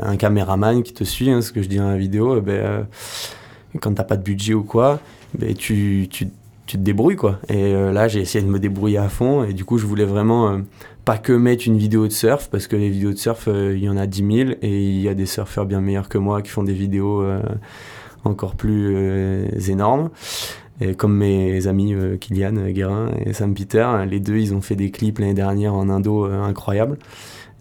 un 0.00 0.16
caméraman 0.16 0.82
qui 0.82 0.94
te 0.94 1.04
suit, 1.04 1.30
hein, 1.30 1.42
ce 1.42 1.52
que 1.52 1.60
je 1.62 1.68
dis 1.68 1.76
dans 1.76 1.90
la 1.90 1.98
vidéo, 1.98 2.38
eh 2.38 2.40
ben, 2.40 2.52
euh, 2.52 2.82
quand 3.80 3.94
t'as 3.94 4.04
pas 4.04 4.16
de 4.16 4.22
budget 4.22 4.54
ou 4.54 4.62
quoi, 4.62 5.00
ben, 5.38 5.54
tu, 5.54 6.08
tu, 6.10 6.28
tu 6.66 6.78
te 6.78 6.82
débrouilles 6.82 7.16
quoi. 7.16 7.38
Et 7.48 7.74
euh, 7.74 7.92
là, 7.92 8.08
j'ai 8.08 8.20
essayé 8.20 8.42
de 8.42 8.50
me 8.50 8.58
débrouiller 8.58 8.98
à 8.98 9.10
fond, 9.10 9.44
et 9.44 9.52
du 9.52 9.66
coup, 9.66 9.76
je 9.76 9.86
voulais 9.86 10.06
vraiment 10.06 10.58
pas 11.04 11.18
que 11.18 11.34
mettre 11.34 11.66
une 11.66 11.76
vidéo 11.76 12.06
de 12.06 12.12
surf, 12.12 12.48
parce 12.48 12.66
que 12.66 12.76
les 12.76 12.88
vidéos 12.88 13.12
de 13.12 13.18
surf, 13.18 13.46
il 13.46 13.84
y 13.84 13.88
en 13.90 13.98
a 13.98 14.06
10 14.06 14.36
000, 14.36 14.50
et 14.62 14.82
il 14.82 15.00
y 15.02 15.08
a 15.08 15.14
des 15.14 15.26
surfeurs 15.26 15.66
bien 15.66 15.82
meilleurs 15.82 16.08
que 16.08 16.18
moi 16.18 16.40
qui 16.40 16.48
font 16.48 16.62
des 16.62 16.72
vidéos 16.72 17.22
encore 18.24 18.54
plus 18.54 19.46
énormes. 19.68 20.10
Et 20.80 20.94
comme 20.94 21.14
mes 21.14 21.66
amis 21.66 21.94
euh, 21.94 22.16
Kylian 22.16 22.70
Guérin 22.70 23.10
et 23.24 23.32
Sam 23.32 23.54
Peter, 23.54 23.86
les 24.08 24.20
deux, 24.20 24.36
ils 24.36 24.54
ont 24.54 24.62
fait 24.62 24.76
des 24.76 24.90
clips 24.90 25.18
l'année 25.18 25.34
dernière 25.34 25.74
en 25.74 25.90
Indo 25.90 26.26
euh, 26.26 26.42
incroyables. 26.42 26.98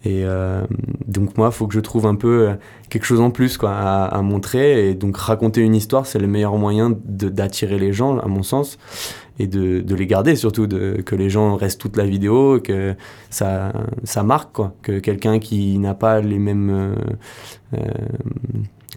Et 0.02 0.24
euh, 0.24 0.64
donc 1.06 1.36
moi, 1.36 1.50
il 1.52 1.54
faut 1.54 1.66
que 1.66 1.74
je 1.74 1.80
trouve 1.80 2.06
un 2.06 2.14
peu 2.14 2.48
quelque 2.88 3.04
chose 3.04 3.20
en 3.20 3.30
plus 3.30 3.58
quoi, 3.58 3.72
à, 3.72 4.22
montrer. 4.22 4.88
Et 4.88 4.94
donc 4.94 5.18
raconter 5.18 5.60
une 5.60 5.74
histoire, 5.74 6.06
c'est 6.06 6.18
le 6.18 6.26
meilleur 6.26 6.56
moyen 6.56 6.96
d'attirer 7.04 7.78
les 7.78 7.92
gens, 7.92 8.16
à 8.18 8.26
mon 8.26 8.42
sens, 8.42 8.78
et 9.38 9.46
de, 9.46 9.94
les 9.94 10.06
garder 10.06 10.36
surtout, 10.36 10.66
que 10.66 11.14
les 11.14 11.28
gens 11.28 11.54
restent 11.56 11.82
toute 11.82 11.98
la 11.98 12.06
vidéo, 12.06 12.60
que 12.60 12.94
ça, 13.28 13.74
marque, 14.24 14.62
que 14.80 15.00
quelqu'un 15.00 15.38
qui 15.38 15.78
n'a 15.78 15.92
pas 15.92 16.22
les 16.22 16.38
mêmes 16.38 16.94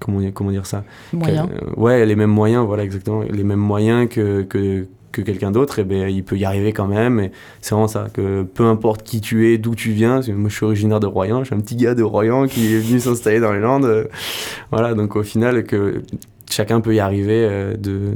comment, 0.03 0.19
comment 0.31 0.51
dire 0.51 0.65
ça 0.65 0.83
Moyens. 1.13 1.47
Euh, 1.51 1.79
ouais, 1.79 2.05
les 2.05 2.15
mêmes 2.15 2.29
moyens, 2.29 2.65
voilà 2.65 2.83
exactement, 2.83 3.21
les 3.21 3.43
mêmes 3.43 3.59
moyens 3.59 4.09
que, 4.09 4.43
que, 4.43 4.85
que 5.11 5.21
quelqu'un 5.21 5.51
d'autre, 5.51 5.79
et 5.79 5.83
ben 5.83 6.09
il 6.09 6.23
peut 6.23 6.37
y 6.37 6.45
arriver 6.45 6.73
quand 6.73 6.87
même. 6.87 7.19
Et 7.19 7.31
c'est 7.61 7.73
vraiment 7.73 7.87
ça, 7.87 8.07
que 8.13 8.43
peu 8.43 8.65
importe 8.65 9.03
qui 9.03 9.21
tu 9.21 9.51
es, 9.51 9.57
d'où 9.57 9.75
tu 9.75 9.91
viens, 9.91 10.21
moi 10.29 10.49
je 10.49 10.55
suis 10.55 10.65
originaire 10.65 10.99
de 10.99 11.07
Royan, 11.07 11.39
je 11.39 11.45
suis 11.45 11.55
un 11.55 11.61
petit 11.61 11.75
gars 11.75 11.95
de 11.95 12.03
Royan 12.03 12.47
qui 12.47 12.73
est 12.73 12.79
venu 12.79 12.99
s'installer 12.99 13.39
dans 13.39 13.53
les 13.53 13.59
Landes. 13.59 13.85
Euh, 13.85 14.05
voilà, 14.71 14.93
donc 14.93 15.15
au 15.15 15.23
final 15.23 15.63
que 15.63 16.01
chacun 16.49 16.81
peut 16.81 16.93
y 16.93 16.99
arriver 16.99 17.47
euh, 17.49 17.75
de, 17.75 18.11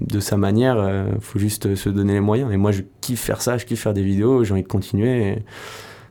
de 0.00 0.20
sa 0.20 0.36
manière, 0.36 1.06
il 1.14 1.20
faut 1.20 1.38
juste 1.38 1.74
se 1.74 1.88
donner 1.88 2.14
les 2.14 2.20
moyens. 2.20 2.52
Et 2.52 2.56
moi 2.56 2.70
je 2.72 2.82
kiffe 3.00 3.20
faire 3.20 3.42
ça, 3.42 3.58
je 3.58 3.66
kiffe 3.66 3.80
faire 3.80 3.94
des 3.94 4.02
vidéos, 4.02 4.44
j'ai 4.44 4.52
envie 4.52 4.62
de 4.62 4.68
continuer. 4.68 5.28
Et, 5.28 5.38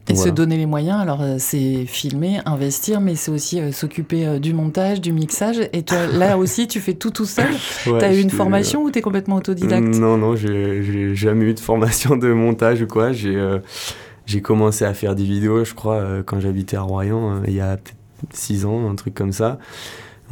et 0.07 0.15
se 0.15 0.29
donner 0.29 0.57
les 0.57 0.65
moyens, 0.65 0.99
alors 0.99 1.21
euh, 1.21 1.35
c'est 1.37 1.85
filmer, 1.85 2.39
investir, 2.45 3.01
mais 3.01 3.15
c'est 3.15 3.31
aussi 3.31 3.59
euh, 3.59 3.71
s'occuper 3.71 4.25
euh, 4.25 4.39
du 4.39 4.53
montage, 4.53 4.99
du 4.99 5.13
mixage. 5.13 5.57
Et 5.73 5.83
toi, 5.83 6.07
là 6.07 6.37
aussi, 6.37 6.67
tu 6.67 6.79
fais 6.79 6.93
tout 6.93 7.11
tout 7.11 7.25
seul? 7.25 7.49
Tu 7.83 7.93
as 7.93 8.13
eu 8.13 8.19
une 8.19 8.29
formation 8.29 8.83
ou 8.83 8.91
tu 8.91 8.99
es 8.99 9.01
complètement 9.01 9.37
autodidacte? 9.37 9.95
Non, 9.99 10.17
non, 10.17 10.35
j'ai 10.35 11.15
jamais 11.15 11.45
eu 11.45 11.53
de 11.53 11.59
formation 11.59 12.17
de 12.17 12.31
montage 12.33 12.81
ou 12.81 12.87
quoi. 12.87 13.11
J'ai 13.13 14.41
commencé 14.41 14.85
à 14.85 14.93
faire 14.93 15.15
des 15.15 15.23
vidéos, 15.23 15.65
je 15.65 15.73
crois, 15.73 16.23
quand 16.25 16.39
j'habitais 16.39 16.77
à 16.77 16.81
Royan, 16.81 17.41
il 17.47 17.53
y 17.53 17.61
a 17.61 17.77
peut-être 17.77 17.95
6 18.33 18.65
ans, 18.65 18.89
un 18.89 18.95
truc 18.95 19.13
comme 19.13 19.33
ça 19.33 19.59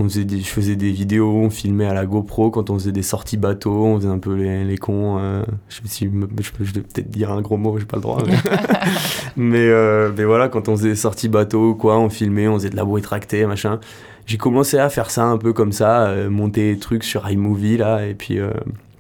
je 0.08 0.44
faisais 0.44 0.76
des 0.76 0.92
vidéos, 0.92 1.30
on 1.30 1.50
filmait 1.50 1.86
à 1.86 1.94
la 1.94 2.06
GoPro 2.06 2.52
quand 2.52 2.70
on 2.70 2.76
faisait 2.76 2.94
des 2.94 3.04
sorties 3.04 3.36
bateau, 3.36 3.86
on 3.86 3.98
faisait 3.98 4.10
un 4.10 4.18
peu 4.18 4.34
les, 4.34 4.64
les 4.64 4.78
cons. 4.78 5.18
Euh, 5.20 5.44
je 5.68 5.76
sais 5.76 5.82
si 5.86 6.06
je, 6.06 6.52
peux 6.52 6.64
peut-être 6.64 7.10
dire 7.10 7.32
un 7.32 7.42
gros 7.42 7.58
mot, 7.58 7.78
j'ai 7.78 7.86
pas 7.86 7.98
le 7.98 8.02
droit. 8.02 8.24
Mais, 9.36 9.58
euh, 9.68 10.12
mais, 10.16 10.24
voilà, 10.24 10.48
quand 10.48 10.70
on 10.70 10.78
faisait 10.78 10.90
des 10.90 10.96
sorties 10.96 11.28
bateau, 11.28 11.76
quoi, 11.76 12.00
on 12.00 12.10
filmait, 12.10 12.48
on 12.48 12.56
faisait 12.56 12.70
de 12.70 12.78
la 12.78 12.86
bouée 12.86 13.02
tractée, 13.02 13.46
machin. 13.46 13.80
J'ai 14.26 14.38
commencé 14.38 14.78
à 14.78 14.90
faire 14.90 15.10
ça 15.12 15.26
un 15.26 15.38
peu 15.38 15.52
comme 15.52 15.74
ça, 15.74 16.08
euh, 16.08 16.30
monter 16.30 16.74
des 16.74 16.80
trucs 16.80 17.04
sur 17.04 17.30
iMovie 17.30 17.78
là, 17.78 18.06
et 18.06 18.14
puis, 18.14 18.40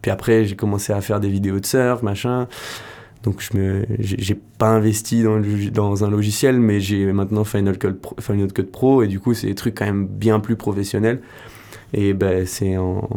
puis 0.01 0.11
après 0.11 0.43
j'ai 0.45 0.55
commencé 0.55 0.91
à 0.91 1.01
faire 1.01 1.19
des 1.19 1.29
vidéos 1.29 1.59
de 1.59 1.65
surf, 1.65 2.01
machin. 2.01 2.47
Donc 3.23 3.41
je 3.41 3.57
me, 3.57 3.85
j'ai 3.99 4.35
pas 4.57 4.69
investi 4.69 5.23
dans, 5.23 5.41
dans, 5.73 6.03
un 6.05 6.09
logiciel, 6.09 6.59
mais 6.59 6.79
j'ai 6.79 7.11
maintenant 7.11 7.43
Final 7.43 7.77
Cut, 7.77 7.93
Pro, 7.93 8.15
Final 8.19 8.51
Cut 8.53 8.63
Pro 8.63 9.03
et 9.03 9.07
du 9.07 9.19
coup 9.19 9.33
c'est 9.33 9.47
des 9.47 9.55
trucs 9.55 9.75
quand 9.75 9.85
même 9.85 10.07
bien 10.07 10.39
plus 10.39 10.55
professionnels. 10.55 11.19
Et 11.91 12.13
ben 12.13 12.45
c'est 12.45 12.77
en, 12.77 13.09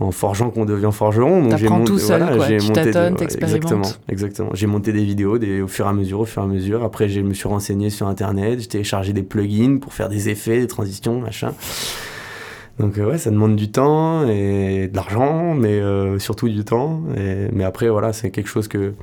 en, 0.00 0.10
forgeant 0.10 0.50
qu'on 0.50 0.64
devient 0.64 0.90
forgeron. 0.90 1.42
Donc 1.42 1.58
j'ai 1.58 1.68
monté, 1.68 1.84
tout 1.84 1.98
seul, 1.98 2.22
voilà, 2.22 2.48
j'ai 2.48 2.66
monté 2.66 2.88
exactement, 3.20 3.82
exactement. 4.08 4.50
J'ai 4.54 4.66
monté 4.66 4.92
des 4.92 5.04
vidéos 5.04 5.36
des, 5.38 5.60
au 5.60 5.68
fur 5.68 5.84
et 5.84 5.90
à 5.90 5.92
mesure, 5.92 6.20
au 6.20 6.24
fur 6.24 6.42
et 6.42 6.46
à 6.46 6.48
mesure. 6.48 6.82
Après 6.82 7.08
je 7.08 7.20
me 7.20 7.34
suis 7.34 7.46
renseigné 7.46 7.90
sur 7.90 8.08
internet, 8.08 8.58
j'ai 8.58 8.66
téléchargé 8.66 9.12
des 9.12 9.22
plugins 9.22 9.78
pour 9.78 9.92
faire 9.92 10.08
des 10.08 10.30
effets, 10.30 10.60
des 10.60 10.66
transitions, 10.66 11.20
machin. 11.20 11.52
Donc 12.78 12.98
euh, 12.98 13.10
ouais, 13.10 13.18
ça 13.18 13.30
demande 13.30 13.56
du 13.56 13.70
temps 13.70 14.26
et 14.28 14.88
de 14.88 14.96
l'argent, 14.96 15.54
mais 15.54 15.80
euh, 15.80 16.18
surtout 16.18 16.48
du 16.48 16.64
temps. 16.64 17.02
Et, 17.16 17.48
mais 17.52 17.64
après 17.64 17.88
voilà, 17.88 18.12
c'est 18.12 18.30
quelque 18.30 18.48
chose 18.48 18.68
que 18.68 18.94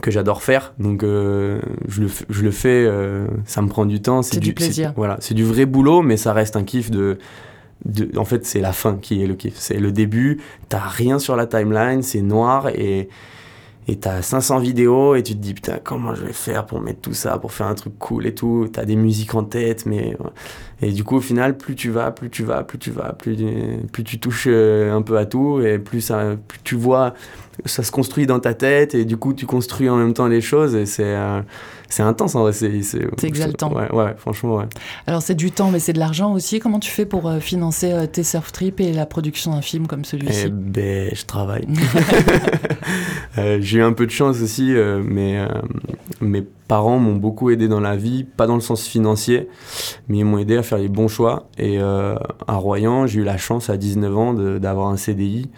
que 0.00 0.10
j'adore 0.10 0.42
faire. 0.42 0.74
Donc 0.78 1.02
euh, 1.02 1.60
je, 1.88 2.02
le, 2.02 2.08
je, 2.28 2.42
le, 2.42 2.50
fais, 2.50 2.84
euh, 2.86 3.26
ça 3.44 3.62
me 3.62 3.68
prend 3.68 3.86
du 3.86 4.00
temps. 4.00 4.22
C'est 4.22 4.40
du, 4.40 4.54
plaisir. 4.54 4.92
Voilà, 4.96 5.16
c'est 5.20 5.34
du 5.34 5.44
vrai 5.44 5.66
boulot, 5.66 6.02
mais 6.02 6.16
ça 6.16 6.32
reste 6.32 6.56
un 6.56 6.64
kiff 6.64 6.90
de. 6.90 7.18
de 7.84 8.16
en 8.18 8.24
fait, 8.24 8.46
c'est 8.46 8.60
la 8.60 8.72
fin 8.72 8.96
qui 8.96 9.22
est 9.22 9.26
le 9.26 9.34
kiff. 9.34 9.54
C'est 9.56 9.78
le 9.78 9.92
début, 9.92 10.40
t'as 10.68 10.86
rien 10.86 11.18
sur 11.18 11.36
la 11.36 11.46
timeline, 11.46 12.02
c'est 12.02 12.22
noir 12.22 12.68
et 12.68 13.08
et 13.88 13.96
t'as 13.96 14.20
500 14.20 14.58
vidéos 14.58 15.14
et 15.14 15.22
tu 15.22 15.32
te 15.32 15.38
dis 15.38 15.54
putain 15.54 15.78
comment 15.82 16.14
je 16.14 16.22
vais 16.22 16.34
faire 16.34 16.66
pour 16.66 16.80
mettre 16.80 17.00
tout 17.00 17.14
ça 17.14 17.38
pour 17.38 17.52
faire 17.52 17.66
un 17.66 17.74
truc 17.74 17.98
cool 17.98 18.26
et 18.26 18.34
tout 18.34 18.68
t'as 18.70 18.84
des 18.84 18.96
musiques 18.96 19.34
en 19.34 19.44
tête 19.44 19.86
mais 19.86 20.14
et 20.82 20.92
du 20.92 21.04
coup 21.04 21.16
au 21.16 21.20
final 21.22 21.56
plus 21.56 21.74
tu 21.74 21.88
vas 21.88 22.10
plus 22.10 22.28
tu 22.28 22.44
vas 22.44 22.62
plus 22.64 22.78
tu 22.78 22.90
vas 22.90 23.14
plus 23.14 23.36
plus 23.90 24.04
tu 24.04 24.20
touches 24.20 24.46
euh, 24.46 24.94
un 24.94 25.00
peu 25.00 25.16
à 25.16 25.24
tout 25.24 25.62
et 25.62 25.78
plus 25.78 26.02
ça 26.02 26.36
plus 26.46 26.60
tu 26.62 26.76
vois 26.76 27.14
ça 27.64 27.82
se 27.82 27.90
construit 27.90 28.26
dans 28.26 28.40
ta 28.40 28.54
tête 28.54 28.94
et 28.94 29.04
du 29.04 29.16
coup 29.16 29.34
tu 29.34 29.46
construis 29.46 29.88
en 29.88 29.96
même 29.96 30.14
temps 30.14 30.26
les 30.26 30.40
choses 30.40 30.74
et 30.74 30.86
c'est 30.86 31.04
euh, 31.04 31.40
c'est 31.88 32.02
intense 32.02 32.34
en 32.34 32.42
vrai. 32.42 32.52
C'est 32.52 33.02
exaltant. 33.22 33.72
Ouais, 33.72 33.90
ouais, 33.92 34.14
franchement, 34.18 34.56
ouais. 34.56 34.66
Alors, 35.06 35.22
c'est 35.22 35.34
du 35.34 35.50
temps, 35.50 35.70
mais 35.70 35.78
c'est 35.78 35.94
de 35.94 35.98
l'argent 35.98 36.34
aussi. 36.34 36.58
Comment 36.58 36.80
tu 36.80 36.90
fais 36.90 37.06
pour 37.06 37.26
euh, 37.26 37.40
financer 37.40 37.92
euh, 37.92 38.06
tes 38.06 38.24
surf 38.24 38.52
trips 38.52 38.80
et 38.80 38.92
la 38.92 39.06
production 39.06 39.52
d'un 39.52 39.62
film 39.62 39.86
comme 39.86 40.04
celui-ci? 40.04 40.42
Eh 40.46 40.50
ben, 40.50 41.10
je 41.14 41.24
travaille. 41.24 41.66
J'ai 43.60 43.78
eu 43.78 43.82
un 43.82 43.94
peu 43.94 44.04
de 44.04 44.10
chance 44.10 44.42
aussi, 44.42 44.74
mais 45.04 45.38
mes 46.20 46.42
parents 46.42 46.98
m'ont 46.98 47.16
beaucoup 47.16 47.50
aidé 47.50 47.68
dans 47.68 47.80
la 47.80 47.96
vie, 47.96 48.24
pas 48.24 48.46
dans 48.46 48.56
le 48.56 48.60
sens 48.60 48.86
financier, 48.86 49.48
mais 50.08 50.18
ils 50.18 50.24
m'ont 50.24 50.38
aidé 50.38 50.56
à 50.58 50.62
faire 50.62 50.78
les 50.78 50.88
bons 50.88 51.08
choix. 51.08 51.48
Et 51.56 51.78
à 51.78 52.18
Royan, 52.48 53.06
j'ai 53.06 53.20
eu 53.20 53.24
la 53.24 53.38
chance 53.38 53.70
à 53.70 53.76
19 53.76 54.18
ans 54.18 54.34
d'avoir 54.34 54.88
un 54.88 54.96
CDI 54.96 55.48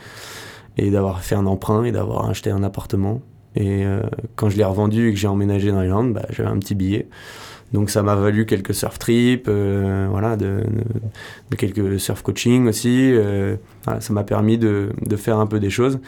et 0.80 0.90
d'avoir 0.90 1.22
fait 1.22 1.34
un 1.34 1.46
emprunt 1.46 1.84
et 1.84 1.92
d'avoir 1.92 2.28
acheté 2.28 2.50
un 2.50 2.62
appartement. 2.62 3.20
Et 3.54 3.84
euh, 3.84 4.00
quand 4.36 4.48
je 4.48 4.56
l'ai 4.56 4.64
revendu 4.64 5.08
et 5.08 5.12
que 5.12 5.18
j'ai 5.18 5.28
emménagé 5.28 5.70
dans 5.70 5.82
l'Irlande, 5.82 6.14
bah, 6.14 6.26
j'avais 6.30 6.48
un 6.48 6.58
petit 6.58 6.74
billet. 6.74 7.06
Donc 7.72 7.90
ça 7.90 8.02
m'a 8.02 8.16
valu 8.16 8.46
quelques 8.46 8.74
surf 8.74 8.98
trips, 8.98 9.46
euh, 9.46 10.08
voilà, 10.10 10.36
de, 10.36 10.64
de, 11.50 11.56
quelques 11.56 12.00
surf 12.00 12.20
coaching 12.22 12.66
aussi. 12.66 13.12
Euh, 13.12 13.56
ça 14.00 14.12
m'a 14.12 14.24
permis 14.24 14.58
de, 14.58 14.90
de, 15.06 15.16
faire 15.16 15.38
un 15.38 15.46
peu 15.46 15.60
des 15.60 15.70
choses. 15.70 16.00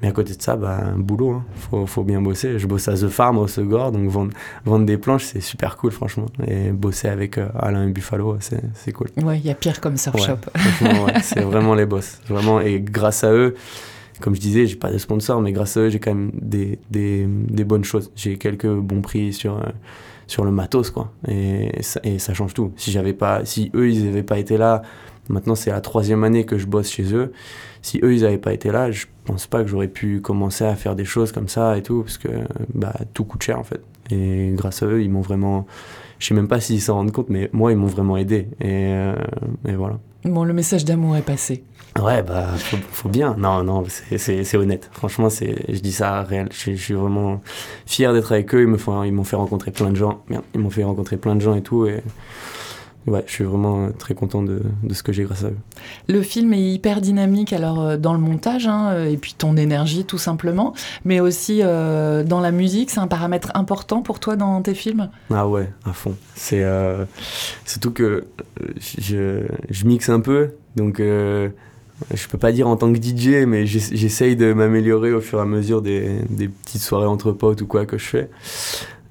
Mais 0.00 0.08
à 0.08 0.12
côté 0.12 0.34
de 0.34 0.42
ça, 0.42 0.54
bah, 0.54 0.78
un 0.94 0.98
boulot, 0.98 1.32
hein. 1.32 1.44
faut, 1.56 1.86
faut, 1.86 2.04
bien 2.04 2.20
bosser. 2.20 2.58
Je 2.60 2.66
bosse 2.68 2.86
à 2.86 2.94
The 2.94 3.08
Farm 3.08 3.38
au 3.38 3.48
Segor, 3.48 3.90
donc 3.90 4.08
vendre, 4.08 4.32
vendre 4.64 4.86
des 4.86 4.96
planches, 4.96 5.24
c'est 5.24 5.40
super 5.40 5.76
cool, 5.76 5.90
franchement. 5.90 6.26
Et 6.46 6.70
bosser 6.70 7.08
avec 7.08 7.38
Alain 7.58 7.88
et 7.88 7.90
Buffalo, 7.90 8.36
c'est 8.40 8.92
cool. 8.92 9.08
Ouais, 9.20 9.38
il 9.38 9.46
y 9.46 9.50
a 9.50 9.54
pire 9.54 9.80
comme 9.80 9.96
surf 9.96 10.24
shop. 10.24 10.38
c'est 11.22 11.40
vraiment 11.40 11.74
les 11.74 11.86
boss. 11.86 12.20
Vraiment, 12.28 12.60
et 12.60 12.80
grâce 12.80 13.24
à 13.24 13.32
eux, 13.32 13.56
comme 14.20 14.34
je 14.34 14.40
disais, 14.40 14.66
j'ai 14.66 14.76
pas 14.76 14.90
de 14.90 14.98
sponsor, 14.98 15.40
mais 15.40 15.52
grâce 15.52 15.76
à 15.76 15.80
eux, 15.80 15.88
j'ai 15.90 15.98
quand 15.98 16.14
même 16.14 16.30
des, 16.34 16.78
des, 16.90 17.64
bonnes 17.64 17.84
choses. 17.84 18.10
J'ai 18.16 18.36
quelques 18.36 18.68
bons 18.68 19.00
prix 19.00 19.32
sur, 19.32 19.58
euh, 19.58 19.66
sur 20.26 20.44
le 20.44 20.50
matos, 20.50 20.90
quoi. 20.90 21.12
Et, 21.26 21.70
ça, 21.82 22.34
change 22.34 22.54
tout. 22.54 22.72
Si 22.76 22.90
j'avais 22.90 23.12
pas, 23.12 23.44
si 23.44 23.70
eux, 23.74 23.90
ils 23.90 24.04
n'avaient 24.04 24.22
pas 24.22 24.38
été 24.38 24.56
là, 24.56 24.82
maintenant 25.28 25.54
c'est 25.54 25.70
la 25.70 25.80
troisième 25.80 26.24
année 26.24 26.44
que 26.44 26.58
je 26.58 26.66
bosse 26.66 26.90
chez 26.90 27.14
eux. 27.14 27.32
Si 27.82 28.00
eux, 28.02 28.14
ils 28.14 28.22
n'avaient 28.22 28.38
pas 28.38 28.52
été 28.52 28.72
là, 28.72 28.90
je 28.90 29.06
pense 29.24 29.46
pas 29.46 29.62
que 29.62 29.68
j'aurais 29.68 29.88
pu 29.88 30.20
commencer 30.20 30.64
à 30.64 30.74
faire 30.74 30.96
des 30.96 31.04
choses 31.04 31.32
comme 31.32 31.48
ça 31.48 31.78
et 31.78 31.82
tout, 31.82 32.02
parce 32.02 32.18
que 32.18 32.28
bah, 32.74 32.94
tout 33.14 33.24
coûte 33.24 33.42
cher 33.42 33.58
en 33.58 33.64
fait. 33.64 33.80
Et 34.10 34.52
grâce 34.54 34.82
à 34.82 34.86
eux, 34.86 35.02
ils 35.02 35.10
m'ont 35.10 35.20
vraiment. 35.20 35.66
Je 36.18 36.26
sais 36.26 36.34
même 36.34 36.48
pas 36.48 36.60
s'ils 36.60 36.80
s'en 36.80 36.94
rendent 36.94 37.12
compte, 37.12 37.28
mais 37.28 37.48
moi, 37.52 37.70
ils 37.70 37.78
m'ont 37.78 37.86
vraiment 37.86 38.16
aidé. 38.16 38.48
Et, 38.60 38.88
euh, 38.88 39.14
et 39.66 39.74
voilà. 39.74 40.00
Bon, 40.24 40.42
le 40.42 40.52
message 40.52 40.84
d'amour 40.84 41.16
est 41.16 41.22
passé. 41.22 41.62
Ouais, 41.98 42.22
bah, 42.22 42.46
faut, 42.92 43.08
bien. 43.08 43.34
Non, 43.38 43.62
non, 43.64 43.84
c'est 44.16 44.56
honnête. 44.56 44.88
Franchement, 44.92 45.28
je 45.30 45.80
dis 45.80 45.92
ça 45.92 46.22
réel. 46.22 46.48
Je, 46.52 46.72
suis 46.74 46.94
vraiment 46.94 47.40
fier 47.86 48.12
d'être 48.12 48.32
avec 48.32 48.54
eux. 48.54 48.62
Ils 48.62 48.68
m'ont 48.68 49.24
fait, 49.24 49.30
fait 49.30 49.36
rencontrer 49.36 49.70
plein 49.70 49.90
de 49.90 49.96
gens. 49.96 50.22
ils 50.54 50.60
m'ont 50.60 50.70
fait 50.70 50.84
rencontrer 50.84 51.16
plein 51.16 51.34
de 51.34 51.40
gens 51.40 51.54
et 51.54 51.62
tout. 51.62 51.86
Et 51.86 52.02
ouais, 53.08 53.24
je 53.26 53.32
suis 53.32 53.44
vraiment 53.44 53.90
très 53.92 54.14
content 54.14 54.42
de, 54.42 54.62
de 54.82 54.94
ce 54.94 55.02
que 55.02 55.12
j'ai 55.12 55.24
grâce 55.24 55.44
à 55.44 55.48
eux. 55.48 55.56
Le 56.08 56.22
film 56.22 56.52
est 56.52 56.62
hyper 56.62 57.00
dynamique, 57.00 57.52
alors 57.52 57.80
euh, 57.80 57.96
dans 57.96 58.12
le 58.12 58.18
montage, 58.18 58.66
hein, 58.66 58.90
euh, 58.92 59.10
et 59.10 59.16
puis 59.16 59.34
ton 59.36 59.56
énergie 59.56 60.04
tout 60.04 60.18
simplement, 60.18 60.74
mais 61.04 61.20
aussi 61.20 61.60
euh, 61.62 62.22
dans 62.22 62.40
la 62.40 62.50
musique, 62.50 62.90
c'est 62.90 63.00
un 63.00 63.06
paramètre 63.06 63.50
important 63.54 64.02
pour 64.02 64.20
toi 64.20 64.36
dans 64.36 64.60
tes 64.62 64.74
films? 64.74 65.10
Ah 65.30 65.48
ouais, 65.48 65.70
à 65.84 65.92
fond. 65.92 66.14
C'est 66.34 66.64
surtout 67.64 67.90
que 67.90 68.26
je, 68.98 69.42
je, 69.70 69.86
mixe 69.86 70.08
un 70.08 70.20
peu, 70.20 70.50
donc 70.76 71.00
je 72.14 72.28
peux 72.28 72.38
pas 72.38 72.52
dire 72.52 72.68
en 72.68 72.76
tant 72.76 72.92
que 72.92 72.98
DJ, 73.00 73.46
mais 73.46 73.66
j'essaye 73.66 74.36
de 74.36 74.52
m'améliorer 74.52 75.12
au 75.12 75.20
fur 75.20 75.38
et 75.38 75.42
à 75.42 75.44
mesure 75.44 75.82
des, 75.82 76.20
des, 76.30 76.48
petites 76.48 76.82
soirées 76.82 77.06
entre 77.06 77.32
potes 77.32 77.60
ou 77.60 77.66
quoi 77.66 77.86
que 77.86 77.98
je 77.98 78.04
fais. 78.04 78.30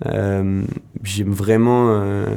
Euh, 0.06 0.64
J'aime 1.04 1.32
vraiment 1.32 1.90
euh, 1.90 2.36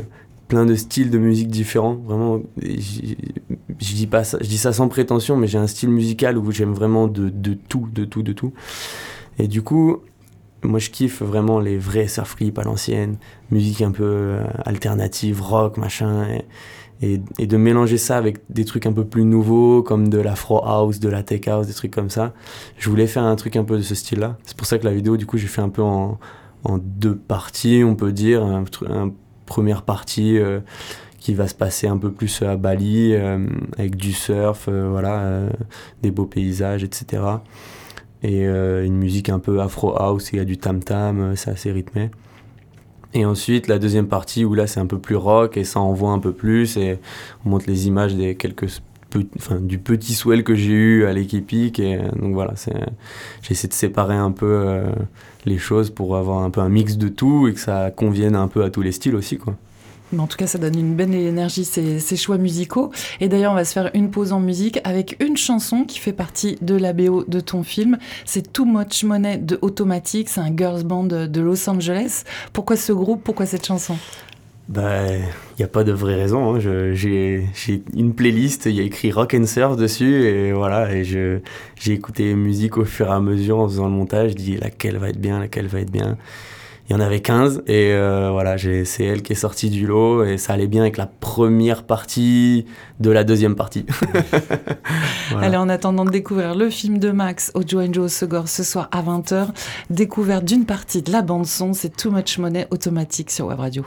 plein 0.48 0.66
de 0.66 0.74
styles 0.74 1.10
de 1.10 1.18
musique 1.18 1.48
différents. 1.48 1.94
Vraiment, 1.94 2.40
je 2.60 3.94
dis 3.94 4.06
pas 4.06 4.24
ça, 4.24 4.38
je 4.40 4.48
dis 4.48 4.58
ça 4.58 4.72
sans 4.72 4.88
prétention, 4.88 5.36
mais 5.36 5.46
j'ai 5.46 5.58
un 5.58 5.66
style 5.66 5.90
musical 5.90 6.36
où 6.36 6.50
j'aime 6.50 6.72
vraiment 6.72 7.06
de, 7.06 7.28
de, 7.28 7.54
tout, 7.54 7.88
de 7.92 8.04
tout, 8.04 8.22
de 8.22 8.32
tout. 8.32 8.52
Et 9.38 9.48
du 9.48 9.62
coup, 9.62 9.98
moi 10.62 10.78
je 10.78 10.90
kiffe 10.90 11.22
vraiment 11.22 11.60
les 11.60 11.78
vrais 11.78 12.08
surf 12.08 12.36
à 12.56 12.62
l'ancienne, 12.62 13.16
musique 13.50 13.82
un 13.82 13.92
peu 13.92 14.04
euh, 14.04 14.44
alternative, 14.64 15.40
rock, 15.40 15.76
machin. 15.76 16.26
Et, 17.02 17.46
de 17.46 17.56
mélanger 17.56 17.96
ça 17.96 18.18
avec 18.18 18.40
des 18.50 18.64
trucs 18.64 18.86
un 18.86 18.92
peu 18.92 19.04
plus 19.04 19.24
nouveaux 19.24 19.82
comme 19.82 20.08
de 20.08 20.18
l'afro 20.18 20.64
house, 20.64 21.00
de 21.00 21.08
la 21.08 21.22
tech 21.22 21.48
house, 21.48 21.66
des 21.66 21.72
trucs 21.72 21.92
comme 21.92 22.10
ça. 22.10 22.34
Je 22.76 22.90
voulais 22.90 23.06
faire 23.06 23.22
un 23.22 23.36
truc 23.36 23.56
un 23.56 23.64
peu 23.64 23.76
de 23.78 23.82
ce 23.82 23.94
style-là. 23.94 24.36
C'est 24.44 24.56
pour 24.56 24.66
ça 24.66 24.78
que 24.78 24.84
la 24.84 24.92
vidéo, 24.92 25.16
du 25.16 25.26
coup, 25.26 25.38
j'ai 25.38 25.46
fait 25.46 25.62
un 25.62 25.70
peu 25.70 25.82
en, 25.82 26.18
deux 26.78 27.16
parties, 27.16 27.82
on 27.84 27.94
peut 27.94 28.12
dire. 28.12 28.44
Un, 28.44 28.64
première 29.46 29.82
partie 29.82 30.38
euh, 30.38 30.60
qui 31.18 31.34
va 31.34 31.48
se 31.48 31.54
passer 31.54 31.88
un 31.88 31.96
peu 31.96 32.12
plus 32.12 32.42
à 32.42 32.56
Bali, 32.56 33.14
euh, 33.14 33.48
avec 33.78 33.96
du 33.96 34.12
surf, 34.12 34.66
euh, 34.68 34.88
voilà, 34.88 35.48
des 36.02 36.12
beaux 36.12 36.26
paysages, 36.26 36.84
etc. 36.84 37.22
Et 38.22 38.44
une 38.44 38.98
musique 38.98 39.30
un 39.30 39.38
peu 39.38 39.60
afro 39.60 39.96
house, 39.96 40.30
il 40.32 40.36
y 40.36 40.40
a 40.40 40.44
du 40.44 40.58
tam 40.58 40.84
tam, 40.84 41.34
c'est 41.36 41.50
assez 41.50 41.72
rythmé. 41.72 42.10
Et 43.12 43.24
ensuite, 43.24 43.66
la 43.66 43.78
deuxième 43.78 44.06
partie 44.06 44.44
où 44.44 44.54
là 44.54 44.66
c'est 44.66 44.80
un 44.80 44.86
peu 44.86 44.98
plus 44.98 45.16
rock 45.16 45.56
et 45.56 45.64
ça 45.64 45.80
envoie 45.80 46.10
un 46.10 46.20
peu 46.20 46.32
plus 46.32 46.76
et 46.76 46.98
on 47.44 47.50
montre 47.50 47.64
les 47.66 47.88
images 47.88 48.14
des 48.14 48.36
quelques 48.36 48.80
enfin, 49.36 49.56
du 49.60 49.78
petit 49.78 50.14
swell 50.14 50.44
que 50.44 50.54
j'ai 50.54 50.72
eu 50.72 51.04
à 51.04 51.12
l'équipe 51.12 51.52
et 51.52 51.98
donc 52.16 52.34
voilà, 52.34 52.54
j'essaie 53.42 53.68
de 53.68 53.72
séparer 53.72 54.14
un 54.14 54.30
peu 54.30 54.46
euh, 54.46 54.92
les 55.44 55.58
choses 55.58 55.90
pour 55.90 56.16
avoir 56.16 56.42
un 56.42 56.50
peu 56.50 56.60
un 56.60 56.68
mix 56.68 56.96
de 56.96 57.08
tout 57.08 57.48
et 57.48 57.54
que 57.54 57.60
ça 57.60 57.90
convienne 57.90 58.36
un 58.36 58.48
peu 58.48 58.62
à 58.62 58.70
tous 58.70 58.82
les 58.82 58.92
styles 58.92 59.16
aussi 59.16 59.38
quoi. 59.38 59.56
Mais 60.12 60.20
en 60.20 60.26
tout 60.26 60.36
cas, 60.36 60.46
ça 60.46 60.58
donne 60.58 60.78
une 60.78 60.94
belle 60.94 61.14
énergie, 61.14 61.64
ces, 61.64 62.00
ces 62.00 62.16
choix 62.16 62.38
musicaux. 62.38 62.90
Et 63.20 63.28
d'ailleurs, 63.28 63.52
on 63.52 63.56
va 63.56 63.64
se 63.64 63.72
faire 63.72 63.90
une 63.94 64.10
pause 64.10 64.32
en 64.32 64.40
musique 64.40 64.80
avec 64.84 65.16
une 65.20 65.36
chanson 65.36 65.84
qui 65.84 65.98
fait 65.98 66.12
partie 66.12 66.56
de 66.62 66.74
la 66.74 66.92
BO 66.92 67.24
de 67.26 67.40
ton 67.40 67.62
film. 67.62 67.98
C'est 68.24 68.52
Too 68.52 68.64
Much 68.64 69.04
Money 69.04 69.38
de 69.38 69.58
Automatic. 69.62 70.28
C'est 70.28 70.40
un 70.40 70.54
girls 70.56 70.84
band 70.84 71.04
de 71.04 71.40
Los 71.40 71.68
Angeles. 71.68 72.24
Pourquoi 72.52 72.76
ce 72.76 72.92
groupe? 72.92 73.22
Pourquoi 73.22 73.46
cette 73.46 73.66
chanson? 73.66 73.96
Bah, 74.70 75.08
il 75.08 75.24
n'y 75.58 75.64
a 75.64 75.68
pas 75.68 75.82
de 75.82 75.90
vraie 75.90 76.14
raison. 76.14 76.54
Hein. 76.54 76.60
J'ai 76.60 77.50
une 77.96 78.14
playlist, 78.14 78.66
il 78.66 78.76
y 78.76 78.80
a 78.80 78.84
écrit 78.84 79.10
rock 79.10 79.34
and 79.34 79.46
surf 79.46 79.76
dessus, 79.76 80.22
et 80.22 80.52
voilà, 80.52 80.94
et 80.94 81.02
j'ai 81.02 81.92
écouté 81.92 82.34
musique 82.34 82.76
au 82.76 82.84
fur 82.84 83.08
et 83.08 83.10
à 83.10 83.18
mesure 83.18 83.58
en 83.58 83.66
faisant 83.66 83.86
le 83.86 83.90
montage, 83.90 84.30
je 84.30 84.36
dis 84.36 84.56
laquelle 84.56 84.98
va 84.98 85.08
être 85.08 85.20
bien, 85.20 85.40
laquelle 85.40 85.66
va 85.66 85.80
être 85.80 85.90
bien 85.90 86.16
il 86.90 86.94
y 86.94 86.96
en 86.96 87.00
avait 87.00 87.20
15 87.20 87.62
et 87.68 87.92
euh, 87.92 88.30
voilà, 88.32 88.56
c'est 88.58 89.04
elle 89.04 89.22
qui 89.22 89.32
est 89.32 89.36
sortie 89.36 89.70
du 89.70 89.86
lot 89.86 90.24
et 90.24 90.38
ça 90.38 90.54
allait 90.54 90.66
bien 90.66 90.82
avec 90.82 90.96
la 90.96 91.06
première 91.06 91.84
partie 91.84 92.66
de 92.98 93.12
la 93.12 93.22
deuxième 93.22 93.54
partie. 93.54 93.86
Allez, 95.40 95.56
en 95.56 95.68
attendant 95.68 96.04
de 96.04 96.10
découvrir 96.10 96.56
le 96.56 96.68
film 96.68 96.98
de 96.98 97.12
Max, 97.12 97.52
Ojo 97.54 97.80
and 97.80 97.92
Joe 97.92 98.12
Segor, 98.12 98.48
ce 98.48 98.64
soir 98.64 98.88
à 98.90 99.02
20h, 99.02 99.50
découverte 99.88 100.44
d'une 100.44 100.66
partie 100.66 101.00
de 101.00 101.12
la 101.12 101.22
bande-son, 101.22 101.74
c'est 101.74 101.96
Too 101.96 102.10
Much 102.10 102.38
Money 102.38 102.66
automatique 102.72 103.30
sur 103.30 103.46
Web 103.46 103.60
Radio. 103.60 103.84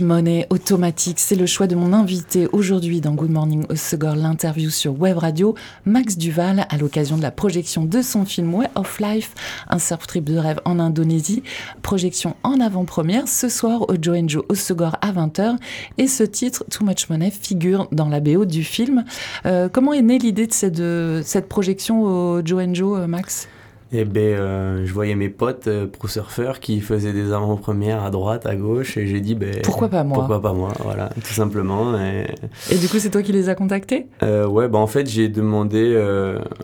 Money 0.00 0.46
automatique, 0.50 1.18
c'est 1.18 1.34
le 1.34 1.46
choix 1.46 1.66
de 1.66 1.74
mon 1.74 1.92
invité 1.92 2.48
aujourd'hui 2.52 3.00
dans 3.00 3.14
Good 3.14 3.30
Morning 3.30 3.64
Osegor, 3.68 4.16
l'interview 4.16 4.70
sur 4.70 5.00
Web 5.00 5.18
Radio, 5.18 5.54
Max 5.84 6.16
Duval, 6.16 6.66
à 6.68 6.76
l'occasion 6.76 7.16
de 7.16 7.22
la 7.22 7.30
projection 7.30 7.84
de 7.84 8.02
son 8.02 8.24
film 8.24 8.54
Way 8.54 8.68
of 8.74 8.98
Life, 9.00 9.34
un 9.68 9.78
surf 9.78 10.06
trip 10.06 10.24
de 10.24 10.36
rêve 10.36 10.60
en 10.64 10.78
Indonésie. 10.78 11.42
Projection 11.82 12.36
en 12.42 12.60
avant-première 12.60 13.28
ce 13.28 13.48
soir 13.48 13.82
au 13.88 13.94
Joe 14.00 14.18
Joe 14.26 14.44
Osegor 14.48 14.96
à 15.00 15.12
20h. 15.12 15.56
Et 15.98 16.06
ce 16.06 16.24
titre, 16.24 16.64
Too 16.70 16.84
Much 16.84 17.08
Money, 17.08 17.30
figure 17.30 17.88
dans 17.92 18.08
la 18.08 18.20
BO 18.20 18.44
du 18.44 18.64
film. 18.64 19.04
Euh, 19.46 19.68
comment 19.68 19.92
est 19.92 20.02
née 20.02 20.18
l'idée 20.18 20.46
de 20.46 21.22
cette, 21.24 21.48
projection 21.48 22.02
au 22.02 22.42
Joe 22.44 22.64
Joe, 22.72 23.06
Max? 23.06 23.48
Et 23.90 24.00
eh 24.00 24.04
ben, 24.04 24.20
euh, 24.20 24.84
je 24.84 24.92
voyais 24.92 25.14
mes 25.14 25.30
potes 25.30 25.66
euh, 25.66 25.86
pro 25.86 26.08
surfeurs 26.08 26.60
qui 26.60 26.80
faisaient 26.80 27.14
des 27.14 27.32
avant-premières 27.32 28.04
à 28.04 28.10
droite, 28.10 28.44
à 28.44 28.54
gauche, 28.54 28.98
et 28.98 29.06
j'ai 29.06 29.20
dit, 29.22 29.34
ben, 29.34 29.62
pourquoi 29.62 29.88
pas 29.88 30.04
moi? 30.04 30.18
Pourquoi 30.18 30.42
pas 30.42 30.52
moi, 30.52 30.74
voilà, 30.84 31.08
tout 31.24 31.32
simplement. 31.32 31.98
Et, 31.98 32.26
et 32.70 32.76
du 32.76 32.86
coup, 32.88 32.98
c'est 32.98 33.08
toi 33.08 33.22
qui 33.22 33.32
les 33.32 33.48
as 33.48 33.54
contactés? 33.54 34.06
Euh, 34.22 34.46
Ouais, 34.46 34.68
bah 34.68 34.78
en 34.78 34.86
fait, 34.86 35.08
j'ai 35.08 35.28
demandé, 35.28 35.96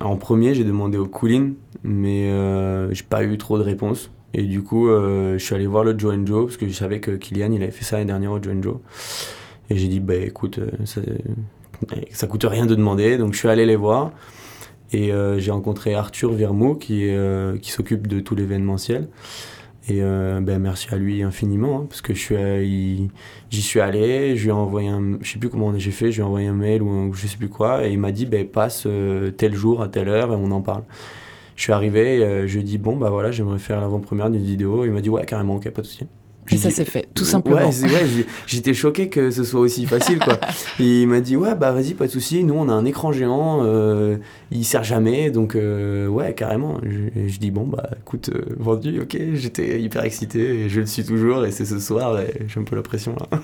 en 0.00 0.16
premier, 0.16 0.54
j'ai 0.54 0.64
demandé 0.64 0.98
au 0.98 1.06
Cooling, 1.06 1.54
mais 1.82 2.30
j'ai 2.92 3.04
pas 3.04 3.24
eu 3.24 3.38
trop 3.38 3.56
de 3.56 3.62
réponses. 3.62 4.10
Et 4.34 4.42
du 4.42 4.62
coup, 4.62 4.88
je 4.88 5.38
suis 5.38 5.54
allé 5.54 5.66
voir 5.66 5.84
le 5.84 5.98
Joe 5.98 6.14
Joe, 6.26 6.46
parce 6.46 6.58
que 6.58 6.68
je 6.68 6.74
savais 6.74 7.00
que 7.00 7.12
Kylian, 7.12 7.52
il 7.52 7.62
avait 7.62 7.72
fait 7.72 7.84
ça 7.84 7.96
l'année 7.96 8.08
dernière 8.08 8.32
au 8.32 8.42
Joe 8.42 8.54
Joe. 8.60 8.76
Et 9.70 9.76
j'ai 9.78 9.88
dit, 9.88 10.00
bah 10.00 10.14
écoute, 10.16 10.60
ça, 10.84 11.00
ça 12.10 12.26
coûte 12.26 12.44
rien 12.44 12.66
de 12.66 12.74
demander, 12.74 13.16
donc 13.16 13.32
je 13.32 13.38
suis 13.38 13.48
allé 13.48 13.64
les 13.64 13.76
voir. 13.76 14.12
Et 14.92 15.12
euh, 15.12 15.38
j'ai 15.38 15.50
rencontré 15.50 15.94
Arthur 15.94 16.32
Vermont 16.32 16.74
qui, 16.74 17.08
euh, 17.08 17.58
qui 17.58 17.70
s'occupe 17.70 18.06
de 18.06 18.20
tout 18.20 18.34
l'événementiel. 18.34 19.08
Et 19.88 20.02
euh, 20.02 20.40
ben, 20.40 20.58
merci 20.58 20.88
à 20.92 20.96
lui 20.96 21.22
infiniment, 21.22 21.80
hein, 21.80 21.86
parce 21.88 22.00
que 22.00 22.14
j'y 22.14 23.10
suis 23.50 23.80
allé, 23.80 24.34
je 24.34 24.44
lui 24.44 24.48
ai 24.48 24.52
envoyé 24.52 24.88
un, 24.88 25.18
je 25.20 25.32
sais 25.32 25.38
plus 25.38 25.50
comment 25.50 25.76
j'ai 25.76 25.90
fait, 25.90 26.10
je 26.10 26.16
lui 26.16 26.22
ai 26.22 26.24
envoyé 26.24 26.46
un 26.46 26.54
mail 26.54 26.82
ou 26.82 27.12
je 27.12 27.26
sais 27.26 27.36
plus 27.36 27.50
quoi, 27.50 27.86
et 27.86 27.92
il 27.92 27.98
m'a 27.98 28.10
dit, 28.10 28.24
ben, 28.24 28.46
passe 28.46 28.86
tel 29.36 29.54
jour 29.54 29.82
à 29.82 29.88
telle 29.88 30.08
heure 30.08 30.32
et 30.32 30.36
on 30.36 30.50
en 30.52 30.62
parle. 30.62 30.84
Je 31.56 31.64
suis 31.64 31.72
arrivé, 31.72 32.46
je 32.46 32.54
lui 32.54 32.60
ai 32.60 32.64
dit, 32.64 32.78
bon, 32.78 32.96
bah 32.96 33.10
voilà, 33.10 33.30
j'aimerais 33.30 33.58
faire 33.58 33.80
l'avant-première 33.80 34.30
d'une 34.30 34.42
vidéo. 34.42 34.86
Il 34.86 34.90
m'a 34.90 35.02
dit, 35.02 35.10
ouais, 35.10 35.24
carrément, 35.26 35.56
ok, 35.56 35.68
pas 35.70 35.82
de 35.82 35.86
souci. 35.86 36.06
Et 36.50 36.56
ça 36.56 36.70
s'est 36.70 36.84
fait, 36.84 37.08
tout 37.14 37.24
simplement. 37.24 37.68
Ouais, 37.68 38.26
j'étais 38.46 38.74
choqué 38.74 39.08
que 39.08 39.30
ce 39.30 39.44
soit 39.44 39.60
aussi 39.60 39.86
facile, 39.86 40.18
quoi. 40.18 40.38
il 40.78 41.08
m'a 41.08 41.20
dit, 41.20 41.36
ouais, 41.36 41.54
bah 41.54 41.72
vas-y, 41.72 41.94
pas 41.94 42.06
de 42.06 42.10
souci. 42.10 42.44
Nous, 42.44 42.54
on 42.54 42.68
a 42.68 42.72
un 42.72 42.84
écran 42.84 43.12
géant, 43.12 43.60
euh, 43.62 44.16
il 44.50 44.64
sert 44.64 44.84
jamais, 44.84 45.30
donc 45.30 45.54
euh, 45.54 46.06
ouais, 46.06 46.34
carrément. 46.34 46.80
Je, 46.82 47.28
je, 47.28 47.38
dis, 47.38 47.50
bon, 47.50 47.64
bah 47.64 47.88
écoute, 48.00 48.30
euh, 48.34 48.44
vendu, 48.58 49.00
ok. 49.00 49.16
J'étais 49.34 49.80
hyper 49.80 50.04
excité 50.04 50.64
et 50.64 50.68
je 50.68 50.80
le 50.80 50.86
suis 50.86 51.04
toujours, 51.04 51.44
et 51.46 51.50
c'est 51.50 51.64
ce 51.64 51.78
soir, 51.78 52.18
et 52.20 52.42
j'ai 52.46 52.60
un 52.60 52.64
peu 52.64 52.76
la 52.76 52.82
pression 52.82 53.16
là. 53.18 53.40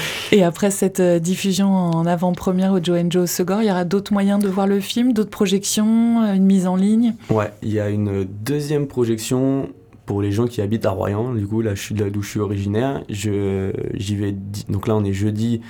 et 0.32 0.44
après 0.44 0.70
cette 0.70 1.02
diffusion 1.02 1.68
en 1.74 2.06
avant-première 2.06 2.72
au 2.72 2.82
Joe 2.82 3.00
Joe 3.08 3.28
Segor, 3.28 3.62
il 3.62 3.68
y 3.68 3.70
aura 3.70 3.84
d'autres 3.84 4.12
moyens 4.12 4.42
de 4.42 4.48
voir 4.48 4.66
le 4.66 4.80
film, 4.80 5.12
d'autres 5.12 5.30
projections, 5.30 6.22
une 6.32 6.44
mise 6.44 6.66
en 6.66 6.76
ligne? 6.76 7.14
Ouais, 7.30 7.52
il 7.62 7.72
y 7.72 7.80
a 7.80 7.90
une 7.90 8.24
deuxième 8.24 8.86
projection 8.86 9.68
pour 10.06 10.22
les 10.22 10.32
gens 10.32 10.46
qui 10.46 10.60
habitent 10.60 10.86
à 10.86 10.90
Royan, 10.90 11.34
du 11.34 11.46
coup, 11.46 11.60
là, 11.60 11.74
je 11.74 11.82
suis 11.82 11.94
de 11.94 12.04
là 12.04 12.10
d'où 12.10 12.22
je 12.22 12.30
suis 12.30 12.40
originaire. 12.40 13.02
Je, 13.08 13.72
j'y 13.94 14.16
vais. 14.16 14.34
Donc 14.68 14.86
là, 14.86 14.96
on 14.96 15.04
est 15.04 15.12
jeudi. 15.12 15.60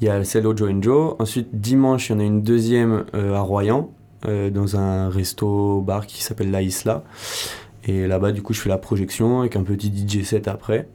Il 0.00 0.06
y 0.06 0.10
a 0.10 0.24
celle 0.24 0.46
au 0.46 0.56
Joe 0.56 0.72
Joe. 0.80 1.14
Ensuite, 1.18 1.48
dimanche, 1.52 2.08
il 2.08 2.12
y 2.12 2.16
en 2.16 2.20
a 2.20 2.24
une 2.24 2.42
deuxième 2.42 3.04
euh, 3.14 3.34
à 3.34 3.40
Royan, 3.40 3.90
euh, 4.26 4.50
dans 4.50 4.76
un 4.76 5.08
resto-bar 5.08 6.06
qui 6.06 6.22
s'appelle 6.22 6.50
La 6.50 6.62
Isla. 6.62 7.04
Et 7.84 8.06
là-bas, 8.06 8.32
du 8.32 8.42
coup, 8.42 8.52
je 8.52 8.60
fais 8.60 8.68
la 8.68 8.78
projection 8.78 9.40
avec 9.40 9.56
un 9.56 9.62
petit 9.62 9.88
DJ 9.90 10.22
set 10.24 10.48
après. 10.48 10.88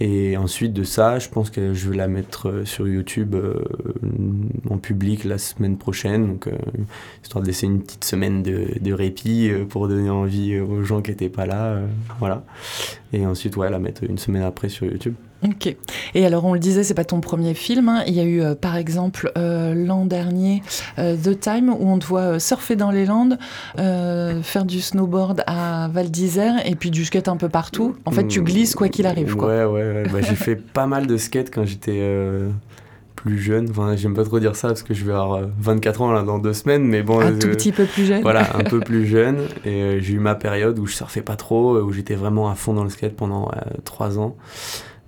Et 0.00 0.36
ensuite 0.36 0.72
de 0.72 0.84
ça, 0.84 1.18
je 1.18 1.28
pense 1.28 1.50
que 1.50 1.74
je 1.74 1.90
vais 1.90 1.96
la 1.96 2.06
mettre 2.06 2.48
euh, 2.48 2.64
sur 2.64 2.86
YouTube 2.86 3.34
euh, 3.34 3.64
en 4.70 4.78
public 4.78 5.24
la 5.24 5.38
semaine 5.38 5.76
prochaine, 5.76 6.28
donc 6.28 6.46
euh, 6.46 6.52
histoire 7.22 7.42
de 7.42 7.48
laisser 7.48 7.66
une 7.66 7.82
petite 7.82 8.04
semaine 8.04 8.42
de, 8.44 8.78
de 8.80 8.92
répit 8.92 9.50
pour 9.68 9.88
donner 9.88 10.10
envie 10.10 10.58
aux 10.60 10.84
gens 10.84 11.02
qui 11.02 11.10
n'étaient 11.10 11.28
pas 11.28 11.46
là, 11.46 11.80
voilà. 12.20 12.44
Et 13.12 13.26
ensuite, 13.26 13.56
ouais, 13.56 13.70
la 13.70 13.78
mettre 13.80 14.04
une 14.04 14.18
semaine 14.18 14.42
après 14.42 14.68
sur 14.68 14.86
YouTube. 14.86 15.14
Ok. 15.44 15.76
Et 16.14 16.26
alors, 16.26 16.44
on 16.44 16.52
le 16.52 16.58
disait, 16.58 16.82
c'est 16.82 16.94
pas 16.94 17.04
ton 17.04 17.20
premier 17.20 17.54
film. 17.54 17.88
Hein. 17.88 18.02
Il 18.06 18.14
y 18.14 18.20
a 18.20 18.24
eu, 18.24 18.42
euh, 18.42 18.54
par 18.54 18.76
exemple, 18.76 19.30
euh, 19.38 19.72
l'an 19.72 20.04
dernier, 20.04 20.62
euh, 20.98 21.16
The 21.16 21.38
Time, 21.38 21.70
où 21.70 21.88
on 21.88 21.98
te 21.98 22.06
voit 22.06 22.40
surfer 22.40 22.74
dans 22.74 22.90
les 22.90 23.06
Landes, 23.06 23.38
faire 23.76 24.64
du 24.64 24.80
snowboard 24.80 25.44
à 25.46 25.88
Val 25.88 26.10
d'Isère 26.10 26.66
et 26.66 26.74
puis 26.74 26.90
du 26.90 27.04
skate 27.04 27.28
un 27.28 27.36
peu 27.36 27.48
partout. 27.48 27.96
En 28.04 28.10
fait, 28.10 28.26
tu 28.26 28.42
glisses 28.42 28.74
quoi 28.74 28.88
qu'il 28.88 29.06
arrive. 29.06 29.36
Quoi. 29.36 29.48
Ouais, 29.48 29.64
ouais, 29.64 29.92
ouais. 29.92 30.02
Bah, 30.12 30.20
j'ai 30.20 30.34
fait 30.34 30.56
pas 30.56 30.86
mal 30.86 31.06
de 31.06 31.16
skate 31.16 31.50
quand 31.52 31.64
j'étais 31.64 32.02
plus 33.14 33.38
jeune. 33.38 33.68
Enfin, 33.70 33.94
j'aime 33.96 34.14
pas 34.14 34.24
trop 34.24 34.40
dire 34.40 34.56
ça 34.56 34.68
parce 34.68 34.82
que 34.82 34.94
je 34.94 35.04
vais 35.04 35.12
avoir 35.12 35.42
24 35.60 36.02
ans 36.02 36.12
là, 36.12 36.22
dans 36.22 36.38
deux 36.38 36.52
semaines, 36.52 36.84
mais 36.84 37.02
bon. 37.02 37.20
Un 37.20 37.38
tout 37.38 37.48
petit 37.48 37.72
peu 37.72 37.84
plus 37.84 38.06
jeune. 38.06 38.22
Voilà, 38.22 38.48
un 38.56 38.64
peu 38.64 38.80
plus 38.80 39.06
jeune. 39.06 39.46
Et 39.64 40.00
j'ai 40.00 40.14
eu 40.14 40.20
ma 40.20 40.34
période 40.34 40.78
où 40.78 40.86
je 40.86 40.94
surfais 40.94 41.22
pas 41.22 41.36
trop, 41.36 41.78
où 41.78 41.92
j'étais 41.92 42.14
vraiment 42.14 42.50
à 42.50 42.54
fond 42.54 42.74
dans 42.74 42.84
le 42.84 42.90
skate 42.90 43.14
pendant 43.14 43.50
trois 43.84 44.18
ans. 44.18 44.36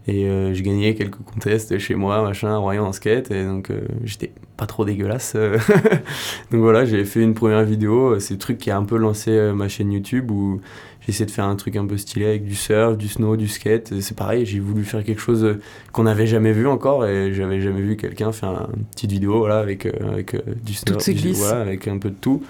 Et 0.06 0.26
euh, 0.26 0.54
j'ai 0.54 0.62
gagné 0.62 0.94
quelques 0.94 1.22
contests 1.22 1.78
chez 1.78 1.94
moi, 1.94 2.22
machin, 2.22 2.56
Royan 2.56 2.86
en 2.86 2.92
skate. 2.92 3.30
Et 3.30 3.44
donc, 3.44 3.70
euh, 3.70 3.80
j'étais 4.04 4.32
pas 4.56 4.66
trop 4.66 4.84
dégueulasse. 4.84 5.36
donc 6.50 6.60
voilà, 6.60 6.84
j'ai 6.84 7.04
fait 7.04 7.20
une 7.22 7.34
première 7.34 7.64
vidéo. 7.64 8.18
C'est 8.18 8.34
le 8.34 8.38
truc 8.38 8.58
qui 8.58 8.70
a 8.70 8.76
un 8.76 8.84
peu 8.84 8.96
lancé 8.96 9.30
euh, 9.30 9.52
ma 9.52 9.68
chaîne 9.68 9.92
YouTube 9.92 10.30
où 10.30 10.60
j'ai 11.00 11.10
essayé 11.10 11.26
de 11.26 11.30
faire 11.30 11.44
un 11.44 11.56
truc 11.56 11.76
un 11.76 11.86
peu 11.86 11.96
stylé 11.96 12.26
avec 12.26 12.44
du 12.44 12.54
surf, 12.54 12.96
du 12.96 13.08
snow, 13.08 13.36
du 13.36 13.46
skate. 13.46 14.00
C'est 14.00 14.16
pareil, 14.16 14.46
j'ai 14.46 14.58
voulu 14.58 14.84
faire 14.84 15.04
quelque 15.04 15.20
chose 15.20 15.58
qu'on 15.92 16.04
n'avait 16.04 16.26
jamais 16.26 16.52
vu 16.52 16.66
encore. 16.66 17.04
Et 17.06 17.34
j'avais 17.34 17.60
jamais 17.60 17.82
vu 17.82 17.96
quelqu'un 17.96 18.32
faire 18.32 18.68
une 18.76 18.84
petite 18.84 19.12
vidéo 19.12 19.38
voilà, 19.38 19.58
avec, 19.58 19.86
avec 19.86 20.34
du 20.64 20.74
snow, 20.74 20.96
voilà, 21.34 21.60
avec 21.60 21.88
un 21.88 21.98
peu 21.98 22.08
de 22.08 22.16
tout. 22.18 22.42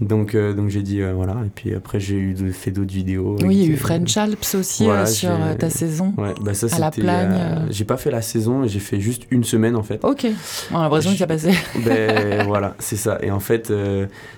Donc, 0.00 0.34
euh, 0.34 0.54
donc 0.54 0.70
j'ai 0.70 0.82
dit 0.82 1.02
euh, 1.02 1.12
voilà. 1.14 1.36
Et 1.44 1.50
puis 1.54 1.74
après, 1.74 2.00
j'ai 2.00 2.16
eu 2.16 2.34
fait 2.52 2.70
d'autres 2.70 2.92
vidéos. 2.92 3.36
Oui, 3.42 3.56
il 3.56 3.62
y 3.62 3.70
a 3.70 3.74
eu 3.74 3.76
French 3.76 4.16
Alps 4.16 4.54
aussi 4.54 4.88
euh, 4.88 5.04
sur 5.04 5.30
ta 5.58 5.68
saison. 5.68 6.14
Ouais, 6.16 6.32
bah 6.40 6.54
ça, 6.54 6.74
à 6.74 6.78
la 6.78 6.90
plagne. 6.90 7.66
j'ai 7.70 7.84
pas 7.84 7.98
fait 7.98 8.10
la 8.10 8.22
saison, 8.22 8.66
j'ai 8.66 8.78
fait 8.78 8.98
juste 8.98 9.24
une 9.30 9.44
semaine 9.44 9.76
en 9.76 9.82
fait. 9.82 10.02
Ok, 10.02 10.26
on 10.72 10.78
a 10.78 10.82
l'impression 10.84 11.12
qu'il 11.12 11.22
a 11.22 11.26
passé. 11.26 11.50
ben 11.84 12.46
voilà, 12.46 12.74
c'est 12.78 12.96
ça. 12.96 13.18
Et 13.22 13.30
en 13.30 13.40
fait, 13.40 13.72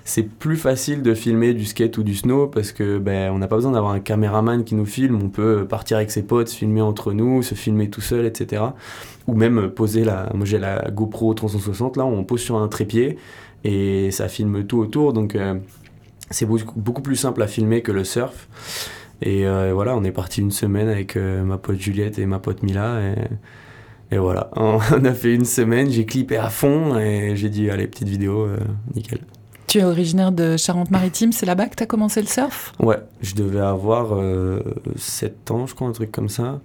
c'est 0.05 0.25
plus 0.25 0.57
facile 0.57 1.03
de 1.03 1.15
filmer 1.15 1.55
du 1.55 1.65
skate 1.65 1.97
ou 1.97 2.03
du 2.03 2.17
snow 2.17 2.49
parce 2.49 2.73
que 2.73 2.99
ben 2.99 3.31
on 3.31 3.39
n'a 3.39 3.47
pas 3.47 3.57
besoin 3.57 3.73
d'avoir 3.73 3.93
un 3.93 4.01
caméraman 4.01 4.65
qui 4.65 4.75
nous 4.75 4.87
filme. 4.87 5.21
On 5.23 5.29
peut 5.29 5.65
partir 5.69 5.97
avec 5.97 6.11
ses 6.11 6.23
potes, 6.23 6.51
filmer 6.51 6.81
entre 6.81 7.13
nous, 7.13 7.43
se 7.43 7.55
filmer 7.55 7.89
tout 7.89 8.01
seul, 8.01 8.27
etc. 8.27 8.63
Ou 9.29 9.35
même 9.35 9.69
poser 9.71 10.03
la. 10.03 10.29
Moi 10.35 10.45
j'ai 10.45 10.59
la 10.59 10.91
GoPro 10.91 11.35
360 11.35 11.97
là, 11.97 12.05
on 12.05 12.25
pose 12.25 12.41
sur 12.41 12.57
un 12.57 12.67
trépied 12.67 13.17
et 13.65 14.11
ça 14.11 14.29
filme 14.29 14.65
tout 14.65 14.79
autour. 14.79 15.13
Donc 15.13 15.35
euh, 15.35 15.55
c'est 16.31 16.47
beaucoup 16.47 17.03
plus 17.03 17.17
simple 17.17 17.43
à 17.43 17.47
filmer 17.47 17.83
que 17.83 17.93
le 17.93 18.05
surf. 18.05 18.49
Et 19.21 19.47
euh, 19.47 19.73
voilà, 19.73 19.97
on 19.97 20.03
est 20.05 20.13
parti 20.13 20.41
une 20.41 20.51
semaine 20.51 20.89
avec 20.89 21.17
euh, 21.17 21.45
ma 21.45 21.59
pote 21.59 21.79
Juliette 21.79 22.19
et 22.19 22.27
ma 22.27 22.39
pote 22.39 22.63
Mila. 22.63 23.01
Et, 23.01 24.17
et 24.17 24.19
voilà, 24.19 24.51
on 24.57 24.79
a 24.79 25.15
fait 25.15 25.35
une 25.35 25.45
semaine, 25.45 25.91
j'ai 25.91 26.07
clippé 26.07 26.37
à 26.37 26.51
fond 26.51 26.99
et 26.99 27.37
j'ai 27.37 27.49
dit, 27.49 27.71
allez, 27.71 27.87
petite 27.87 28.09
vidéo, 28.09 28.49
nickel. 28.95 29.21
Tu 29.73 29.79
es 29.79 29.85
originaire 29.85 30.33
de 30.33 30.59
Charente-Maritime, 30.59 31.33
c'est 31.33 31.47
là-bas 31.47 31.65
que 31.65 31.77
tu 31.77 31.83
as 31.83 31.87
commencé 31.87 32.21
le 32.21 32.27
surf? 32.27 32.75
Ouais, 32.79 32.99
je 33.23 33.35
devais 33.35 33.61
avoir 33.61 34.21
7 34.97 35.51
ans, 35.51 35.67
je 35.67 35.75
crois, 35.75 35.89
un 35.89 35.93
truc 35.93 36.13
comme 36.13 36.29
ça, 36.29 36.61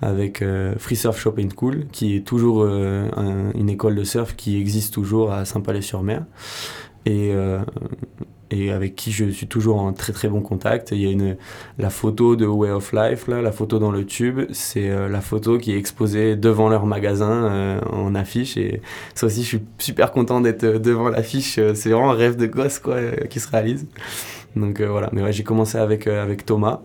avec 0.00 0.42
Free 0.78 0.96
Surf 0.96 1.20
Shop 1.20 1.36
and 1.38 1.50
Cool, 1.54 1.86
qui 1.92 2.16
est 2.16 2.26
toujours 2.26 2.66
une 2.66 3.70
école 3.70 3.94
de 3.94 4.02
surf 4.02 4.34
qui 4.34 4.58
existe 4.58 4.92
toujours 4.92 5.30
à 5.32 5.44
Saint-Palais-sur-Mer. 5.44 6.24
Et, 7.06 7.32
et 8.52 8.70
avec 8.70 8.94
qui 8.94 9.10
je 9.10 9.24
suis 9.30 9.46
toujours 9.46 9.80
en 9.80 9.92
très 9.92 10.12
très 10.12 10.28
bon 10.28 10.42
contact. 10.42 10.90
Il 10.92 10.98
y 10.98 11.06
a 11.06 11.10
une, 11.10 11.36
la 11.78 11.88
photo 11.88 12.36
de 12.36 12.46
Way 12.46 12.70
of 12.70 12.92
Life, 12.92 13.26
là, 13.26 13.40
la 13.40 13.50
photo 13.50 13.78
dans 13.78 13.90
le 13.90 14.04
tube, 14.04 14.42
c'est 14.52 14.90
euh, 14.90 15.08
la 15.08 15.22
photo 15.22 15.56
qui 15.56 15.72
est 15.72 15.78
exposée 15.78 16.36
devant 16.36 16.68
leur 16.68 16.84
magasin 16.84 17.30
euh, 17.30 17.80
en 17.90 18.14
affiche. 18.14 18.58
Et 18.58 18.82
ça 19.14 19.26
aussi, 19.26 19.42
je 19.42 19.48
suis 19.48 19.62
super 19.78 20.12
content 20.12 20.42
d'être 20.42 20.64
euh, 20.64 20.78
devant 20.78 21.08
l'affiche. 21.08 21.58
C'est 21.74 21.88
vraiment 21.88 22.10
un 22.10 22.14
rêve 22.14 22.36
de 22.36 22.46
gosse 22.46 22.78
quoi, 22.78 22.98
qui 23.30 23.40
se 23.40 23.48
réalise. 23.48 23.86
Donc 24.54 24.82
voilà, 24.82 25.08
mais 25.14 25.22
ouais, 25.22 25.32
j'ai 25.32 25.44
commencé 25.44 25.78
avec, 25.78 26.06
avec 26.06 26.44
Thomas. 26.44 26.80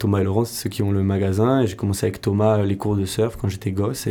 Thomas 0.00 0.18
et 0.18 0.24
Laurent, 0.24 0.44
c'est 0.44 0.64
ceux 0.64 0.68
qui 0.68 0.82
ont 0.82 0.90
le 0.90 1.04
magasin. 1.04 1.62
Et 1.62 1.68
j'ai 1.68 1.76
commencé 1.76 2.06
avec 2.06 2.20
Thomas 2.20 2.64
les 2.64 2.76
cours 2.76 2.96
de 2.96 3.04
surf 3.04 3.36
quand 3.36 3.48
j'étais 3.48 3.70
gosse. 3.70 4.08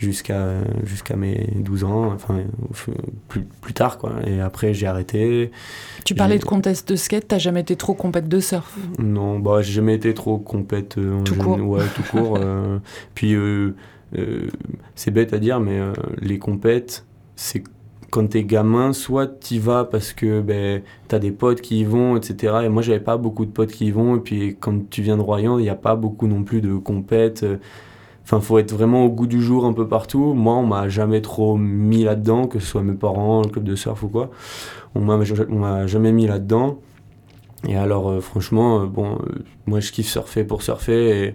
Jusqu'à 0.00 0.62
jusqu'à 0.84 1.14
mes 1.14 1.48
12 1.56 1.84
ans, 1.84 2.12
enfin 2.12 2.40
plus, 3.28 3.42
plus 3.60 3.74
tard 3.74 3.98
quoi. 3.98 4.14
Et 4.26 4.40
après 4.40 4.72
j'ai 4.72 4.86
arrêté. 4.86 5.50
Tu 6.04 6.14
parlais 6.14 6.38
de 6.38 6.44
contest 6.44 6.88
de 6.88 6.96
skate, 6.96 7.28
t'as 7.28 7.38
jamais 7.38 7.60
été 7.60 7.76
trop 7.76 7.94
compète 7.94 8.28
de 8.28 8.40
surf? 8.40 8.76
Non, 8.98 9.38
bah 9.38 9.60
j'ai 9.60 9.72
jamais 9.72 9.94
été 9.94 10.14
trop 10.14 10.38
compète 10.38 10.96
euh, 10.98 11.20
tout 11.22 11.34
court. 11.34 11.60
Ouais, 11.60 11.84
tout 11.94 12.02
court. 12.10 12.38
Euh. 12.40 12.78
puis 13.14 13.34
euh, 13.34 13.74
c'est 14.94 15.10
bête 15.10 15.34
à 15.34 15.38
dire, 15.38 15.60
mais 15.60 15.78
les 16.20 16.38
compètes, 16.38 17.04
c'est 17.36 17.62
quand 18.10 18.28
t'es 18.28 18.42
gamin, 18.42 18.92
soit 18.92 19.28
t'y 19.38 19.60
vas 19.60 19.84
parce 19.84 20.12
que 20.12 20.40
ben, 20.40 20.82
t'as 21.06 21.20
des 21.20 21.30
potes 21.30 21.60
qui 21.60 21.80
y 21.80 21.84
vont, 21.84 22.16
etc. 22.16 22.62
Et 22.64 22.68
moi, 22.68 22.82
j'avais 22.82 22.98
pas 22.98 23.16
beaucoup 23.16 23.46
de 23.46 23.52
potes 23.52 23.70
qui 23.70 23.86
y 23.86 23.90
vont. 23.92 24.16
Et 24.16 24.20
puis, 24.20 24.56
quand 24.58 24.90
tu 24.90 25.02
viens 25.02 25.16
de 25.16 25.22
Royan, 25.22 25.60
il 25.60 25.62
n'y 25.62 25.68
a 25.68 25.76
pas 25.76 25.94
beaucoup 25.94 26.26
non 26.26 26.42
plus 26.42 26.60
de 26.60 26.74
compètes 26.74 27.46
Enfin, 28.24 28.40
faut 28.40 28.58
être 28.58 28.72
vraiment 28.72 29.04
au 29.04 29.08
goût 29.08 29.26
du 29.26 29.42
jour 29.42 29.64
un 29.64 29.72
peu 29.72 29.88
partout. 29.88 30.34
Moi, 30.34 30.54
on 30.54 30.66
m'a 30.66 30.88
jamais 30.88 31.20
trop 31.20 31.56
mis 31.56 32.04
là-dedans, 32.04 32.46
que 32.46 32.58
ce 32.60 32.66
soit 32.66 32.82
mes 32.82 32.94
parents, 32.94 33.42
le 33.42 33.48
club 33.48 33.64
de 33.64 33.74
surf 33.74 34.02
ou 34.02 34.08
quoi. 34.08 34.30
On 34.94 35.00
m'a, 35.00 35.86
jamais 35.86 36.12
mis 36.12 36.26
là-dedans. 36.26 36.78
Et 37.66 37.76
alors, 37.76 38.08
euh, 38.08 38.20
franchement, 38.20 38.82
euh, 38.82 38.86
bon, 38.86 39.14
euh, 39.16 39.44
moi, 39.66 39.80
je 39.80 39.92
kiffe 39.92 40.08
surfer 40.08 40.44
pour 40.44 40.62
surfer. 40.62 41.34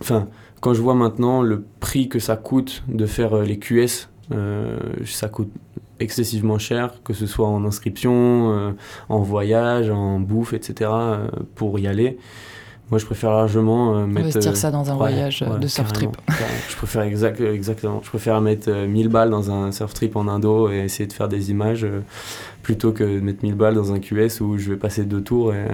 Enfin, 0.00 0.28
quand 0.60 0.74
je 0.74 0.80
vois 0.80 0.94
maintenant 0.94 1.42
le 1.42 1.64
prix 1.80 2.08
que 2.08 2.18
ça 2.18 2.36
coûte 2.36 2.82
de 2.88 3.06
faire 3.06 3.36
les 3.42 3.58
QS, 3.58 4.08
ça 5.04 5.28
coûte 5.28 5.50
excessivement 6.00 6.58
cher, 6.58 7.02
que 7.02 7.12
ce 7.12 7.26
soit 7.26 7.48
en 7.48 7.64
inscription, 7.64 8.74
en 9.08 9.18
voyage, 9.20 9.90
en 9.90 10.18
bouffe, 10.18 10.52
etc., 10.52 10.90
pour 11.54 11.78
y 11.78 11.86
aller. 11.86 12.18
Moi, 12.90 12.98
je 12.98 13.04
préfère 13.04 13.30
largement 13.30 13.96
euh, 13.96 14.06
mettre. 14.06 14.28
Investir 14.28 14.56
ça 14.56 14.70
dans 14.70 14.90
un 14.90 14.94
voyage 14.94 15.44
de 15.60 15.66
surf 15.66 15.92
trip. 15.92 16.10
je 16.68 16.76
préfère 16.76 17.02
exact, 17.02 17.40
exactement. 17.40 18.00
Je 18.02 18.08
préfère 18.08 18.40
mettre 18.40 18.70
1000 18.70 19.08
balles 19.08 19.30
dans 19.30 19.50
un 19.50 19.72
surf 19.72 19.92
trip 19.94 20.16
en 20.16 20.26
Indo 20.28 20.70
et 20.70 20.78
essayer 20.78 21.06
de 21.06 21.12
faire 21.12 21.28
des 21.28 21.50
images 21.50 21.86
plutôt 22.68 22.92
que 22.92 23.02
de 23.02 23.20
mettre 23.20 23.42
1000 23.42 23.54
balles 23.54 23.74
dans 23.74 23.94
un 23.94 23.98
QS 23.98 24.42
où 24.42 24.58
je 24.58 24.68
vais 24.68 24.76
passer 24.76 25.04
deux 25.04 25.22
tours 25.22 25.54
et, 25.54 25.64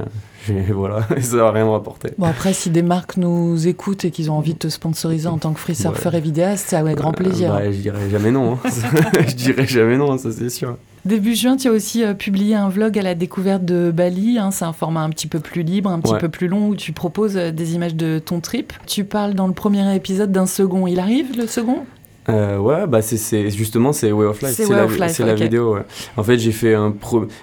voilà, 0.73 1.01
ça 1.21 1.39
va 1.39 1.51
rien 1.51 1.65
me 1.65 1.71
rapporter. 1.71 2.11
Bon, 2.19 2.27
après, 2.27 2.53
si 2.53 2.71
des 2.71 2.83
marques 2.83 3.17
nous 3.17 3.67
écoutent 3.67 4.05
et 4.05 4.13
qu'ils 4.13 4.31
ont 4.31 4.35
envie 4.35 4.55
de 4.55 4.61
te 4.61 4.69
sponsoriser 4.69 5.27
en 5.27 5.39
tant 5.39 5.53
que 5.55 5.59
free 5.59 5.75
surfer 5.75 6.11
et 6.13 6.21
vidéaste, 6.21 6.67
c'est 6.69 6.77
avec 6.77 6.97
grand 6.97 7.11
euh, 7.11 7.13
plaisir. 7.25 7.51
Bah, 7.51 7.69
je 7.73 7.79
dirais 7.79 8.09
jamais 8.11 8.31
non. 8.31 8.53
Hein. 8.65 8.71
je 9.27 9.35
dirais 9.35 9.67
jamais 9.67 9.97
non, 9.97 10.17
ça 10.19 10.31
c'est 10.31 10.51
sûr. 10.51 10.77
Début 11.05 11.35
juin, 11.35 11.57
tu 11.57 11.67
as 11.67 11.73
aussi 11.73 12.05
euh, 12.05 12.15
publié 12.15 12.55
un 12.55 12.69
vlog 12.69 12.97
à 12.97 13.03
la 13.03 13.17
découverte 13.17 13.65
de 13.65 13.91
Bali. 13.93 14.39
Hein. 14.39 14.53
c'est 14.53 14.65
un 14.65 14.73
format 14.73 15.01
un 15.01 15.11
petit 15.11 15.27
peu 15.27 15.41
plus 15.41 15.65
libre, 15.65 15.91
un 15.91 15.99
petit 15.99 16.15
peu 16.21 16.29
plus 16.29 16.47
long, 16.47 16.69
où 16.69 16.77
tu 16.77 16.93
proposes 16.93 17.37
euh, 17.37 17.51
des 17.51 17.75
images 17.75 17.97
de 17.97 18.21
ton 18.21 18.39
trip. 18.39 18.73
Tu 18.87 19.03
parles 19.03 19.35
dans 19.35 19.49
le 19.49 19.53
premier 19.53 19.97
épisode 19.97 20.31
d'un 20.31 20.47
second. 20.47 20.87
Il 20.87 21.01
arrive 21.01 21.37
le 21.37 21.49
second? 21.49 21.87
Euh, 22.29 22.59
ouais, 22.59 22.87
bah 22.87 23.03
c'est 23.03 23.51
justement 23.51 23.93
c'est 23.93 24.11
Way 24.11 24.27
of 24.27 24.41
Life. 24.41 24.53
C'est 24.53 24.69
la, 24.69 24.87
life, 24.87 25.19
la 25.19 25.35
vidéo. 25.35 25.75
Ouais. 25.75 25.83
En 26.17 26.23
fait, 26.23 26.39
j'ai 26.39 26.53
fait 26.53 26.75
un 26.75 26.95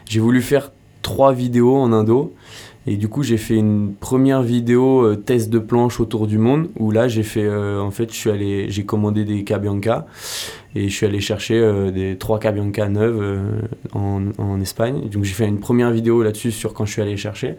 j'ai 0.09 0.19
voulu 0.19 0.41
faire 0.41 0.71
trois 1.01 1.33
vidéos 1.33 1.75
en 1.77 1.91
indo. 1.93 2.33
Et 2.87 2.97
du 2.97 3.07
coup, 3.07 3.21
j'ai 3.21 3.37
fait 3.37 3.55
une 3.55 3.93
première 3.93 4.41
vidéo 4.41 5.05
euh, 5.05 5.15
test 5.15 5.51
de 5.51 5.59
planche 5.59 5.99
autour 5.99 6.25
du 6.25 6.39
monde 6.39 6.69
où 6.79 6.89
là, 6.89 7.07
j'ai 7.07 7.21
fait 7.21 7.43
euh, 7.43 7.79
en 7.79 7.91
fait, 7.91 8.11
je 8.11 8.17
suis 8.17 8.31
allé 8.31 8.71
j'ai 8.71 8.85
commandé 8.85 9.23
des 9.23 9.43
Cabianca 9.43 10.07
et 10.73 10.89
je 10.89 10.95
suis 10.95 11.05
allé 11.05 11.19
chercher 11.19 11.59
euh, 11.59 11.91
des 11.91 12.17
trois 12.17 12.39
Cabianca 12.39 12.89
neuves 12.89 13.39
en, 13.93 14.23
en, 14.39 14.59
Espagne. 14.59 15.09
Donc 15.11 15.23
j'ai 15.25 15.33
fait 15.33 15.45
une 15.45 15.59
première 15.59 15.91
vidéo 15.91 16.23
là-dessus 16.23 16.51
sur 16.51 16.73
quand 16.73 16.85
je 16.85 16.93
suis 16.93 17.03
allé 17.03 17.17
chercher. 17.17 17.55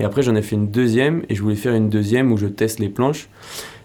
Et 0.00 0.04
après, 0.04 0.20
j'en 0.22 0.34
ai 0.34 0.42
fait 0.42 0.54
une 0.56 0.68
deuxième 0.68 1.22
et 1.30 1.34
je 1.34 1.42
voulais 1.42 1.56
faire 1.56 1.74
une 1.74 1.88
deuxième 1.88 2.30
où 2.30 2.36
je 2.36 2.46
teste 2.46 2.78
les 2.78 2.90
planches. 2.90 3.28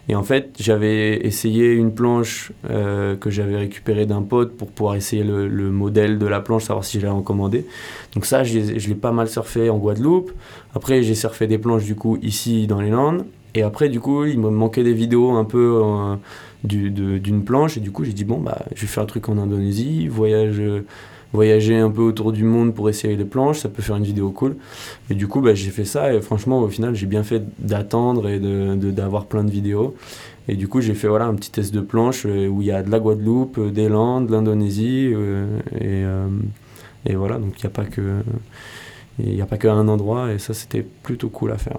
Et 0.09 0.15
en 0.15 0.23
fait, 0.23 0.55
j'avais 0.59 1.25
essayé 1.25 1.71
une 1.71 1.93
planche 1.93 2.51
euh, 2.69 3.15
que 3.15 3.29
j'avais 3.29 3.55
récupérée 3.55 4.05
d'un 4.05 4.21
pote 4.21 4.57
pour 4.57 4.69
pouvoir 4.69 4.95
essayer 4.95 5.23
le, 5.23 5.71
modèle 5.71 6.19
de 6.19 6.25
la 6.25 6.41
planche, 6.41 6.65
savoir 6.65 6.83
si 6.83 6.99
je 6.99 7.05
l'avais 7.05 7.17
recommandé. 7.17 7.65
Donc 8.13 8.25
ça, 8.25 8.43
je 8.43 8.59
l'ai 8.59 8.95
pas 8.95 9.13
mal 9.13 9.29
surfé 9.29 9.69
en 9.69 9.77
Guadeloupe. 9.77 10.31
Après, 10.75 11.03
j'ai 11.03 11.15
surfé 11.15 11.47
des 11.47 11.57
planches 11.57 11.85
du 11.85 11.95
coup 11.95 12.17
ici 12.21 12.67
dans 12.67 12.81
les 12.81 12.89
Landes. 12.89 13.25
Et 13.55 13.61
après, 13.61 13.87
du 13.87 13.99
coup, 13.99 14.25
il 14.25 14.39
me 14.39 14.49
manquait 14.49 14.83
des 14.83 14.93
vidéos 14.93 15.31
un 15.31 15.45
peu 15.45 15.81
euh, 15.83 16.15
d'une 16.63 17.43
planche. 17.45 17.77
Et 17.77 17.79
du 17.79 17.91
coup, 17.91 18.03
j'ai 18.03 18.13
dit, 18.13 18.25
bon, 18.25 18.39
bah, 18.39 18.65
je 18.75 18.81
vais 18.81 18.87
faire 18.87 19.03
un 19.03 19.07
truc 19.07 19.29
en 19.29 19.37
Indonésie, 19.37 20.07
voyage 20.09 20.61
voyager 21.33 21.75
un 21.77 21.89
peu 21.89 22.01
autour 22.01 22.31
du 22.31 22.43
monde 22.43 22.73
pour 22.73 22.89
essayer 22.89 23.15
les 23.15 23.25
planches, 23.25 23.59
ça 23.59 23.69
peut 23.69 23.81
faire 23.81 23.95
une 23.95 24.03
vidéo 24.03 24.29
cool. 24.29 24.55
Et 25.09 25.15
du 25.15 25.27
coup, 25.27 25.41
bah, 25.41 25.55
j'ai 25.55 25.71
fait 25.71 25.85
ça 25.85 26.13
et 26.13 26.21
franchement, 26.21 26.59
au 26.59 26.69
final, 26.69 26.95
j'ai 26.95 27.07
bien 27.07 27.23
fait 27.23 27.43
d'attendre 27.59 28.29
et 28.29 28.39
d'avoir 28.39 29.23
de, 29.23 29.27
plein 29.27 29.43
de 29.43 29.51
vidéos. 29.51 29.95
Et 30.47 30.55
du 30.55 30.67
coup, 30.67 30.81
j'ai 30.81 30.93
fait 30.93 31.07
voilà, 31.07 31.25
un 31.25 31.35
petit 31.35 31.51
test 31.51 31.73
de 31.73 31.81
planche 31.81 32.25
euh, 32.25 32.47
où 32.47 32.61
il 32.61 32.67
y 32.67 32.71
a 32.71 32.83
de 32.83 32.91
la 32.91 32.99
Guadeloupe, 32.99 33.57
euh, 33.57 33.71
des 33.71 33.87
Landes, 33.87 34.27
de 34.27 34.33
l'Indonésie. 34.33 35.11
Euh, 35.13 35.59
et, 35.79 36.03
et, 37.11 37.15
voilà, 37.15 37.37
donc 37.37 37.53
il 37.57 37.61
n'y 37.61 37.67
a 37.67 37.69
pas 37.69 37.85
que 37.85 38.21
il 39.19 39.35
n'y 39.35 39.41
a 39.41 39.45
pas 39.45 39.57
qu'un 39.57 39.87
endroit 39.87 40.31
et 40.31 40.39
ça 40.39 40.55
c'était 40.55 40.81
plutôt 40.81 41.29
cool 41.29 41.51
à 41.51 41.57
faire. 41.57 41.77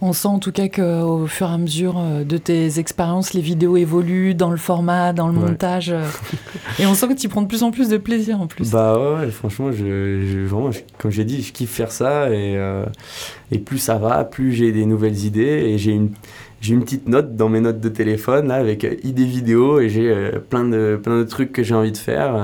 On 0.00 0.12
sent 0.12 0.28
en 0.28 0.38
tout 0.38 0.52
cas 0.52 0.68
qu'au 0.68 1.26
fur 1.26 1.48
et 1.48 1.52
à 1.52 1.58
mesure 1.58 1.96
euh, 1.98 2.22
de 2.22 2.36
tes 2.36 2.78
expériences, 2.78 3.34
les 3.34 3.40
vidéos 3.40 3.76
évoluent 3.76 4.34
dans 4.34 4.50
le 4.50 4.56
format, 4.56 5.12
dans 5.12 5.26
le 5.26 5.32
montage 5.32 5.90
euh, 5.90 6.04
et 6.78 6.86
on 6.86 6.94
sent 6.94 7.08
que 7.08 7.14
tu 7.14 7.28
prends 7.28 7.42
de 7.42 7.48
plus 7.48 7.64
en 7.64 7.72
plus 7.72 7.88
de 7.88 7.96
plaisir 7.96 8.40
en 8.40 8.46
plus. 8.46 8.70
Bah 8.70 8.96
ouais, 8.98 9.30
franchement, 9.30 9.72
je, 9.72 10.46
vraiment, 10.46 10.70
comme 10.98 11.10
j'ai 11.10 11.24
dit, 11.24 11.42
je 11.42 11.52
kiffe 11.52 11.70
faire 11.70 11.90
ça 11.90 12.30
et, 12.30 12.56
euh, 12.56 12.84
et 13.50 13.58
plus 13.58 13.78
ça 13.78 13.98
va, 13.98 14.22
plus 14.22 14.52
j'ai 14.52 14.70
des 14.70 14.86
nouvelles 14.86 15.24
idées 15.24 15.42
et 15.42 15.78
j'ai 15.78 15.92
une 15.92 16.10
j'ai 16.60 16.74
une 16.74 16.82
petite 16.82 17.08
note 17.08 17.36
dans 17.36 17.48
mes 17.48 17.60
notes 17.60 17.80
de 17.80 17.88
téléphone 17.88 18.48
là, 18.48 18.56
avec 18.56 18.86
idées 19.02 19.24
vidéos 19.24 19.80
et 19.80 19.88
j'ai 19.88 20.30
plein, 20.50 20.64
de, 20.64 21.00
plein 21.02 21.16
de 21.16 21.24
trucs 21.24 21.52
que 21.52 21.62
j'ai 21.62 21.74
envie 21.74 21.90
de 21.90 21.96
faire. 21.96 22.34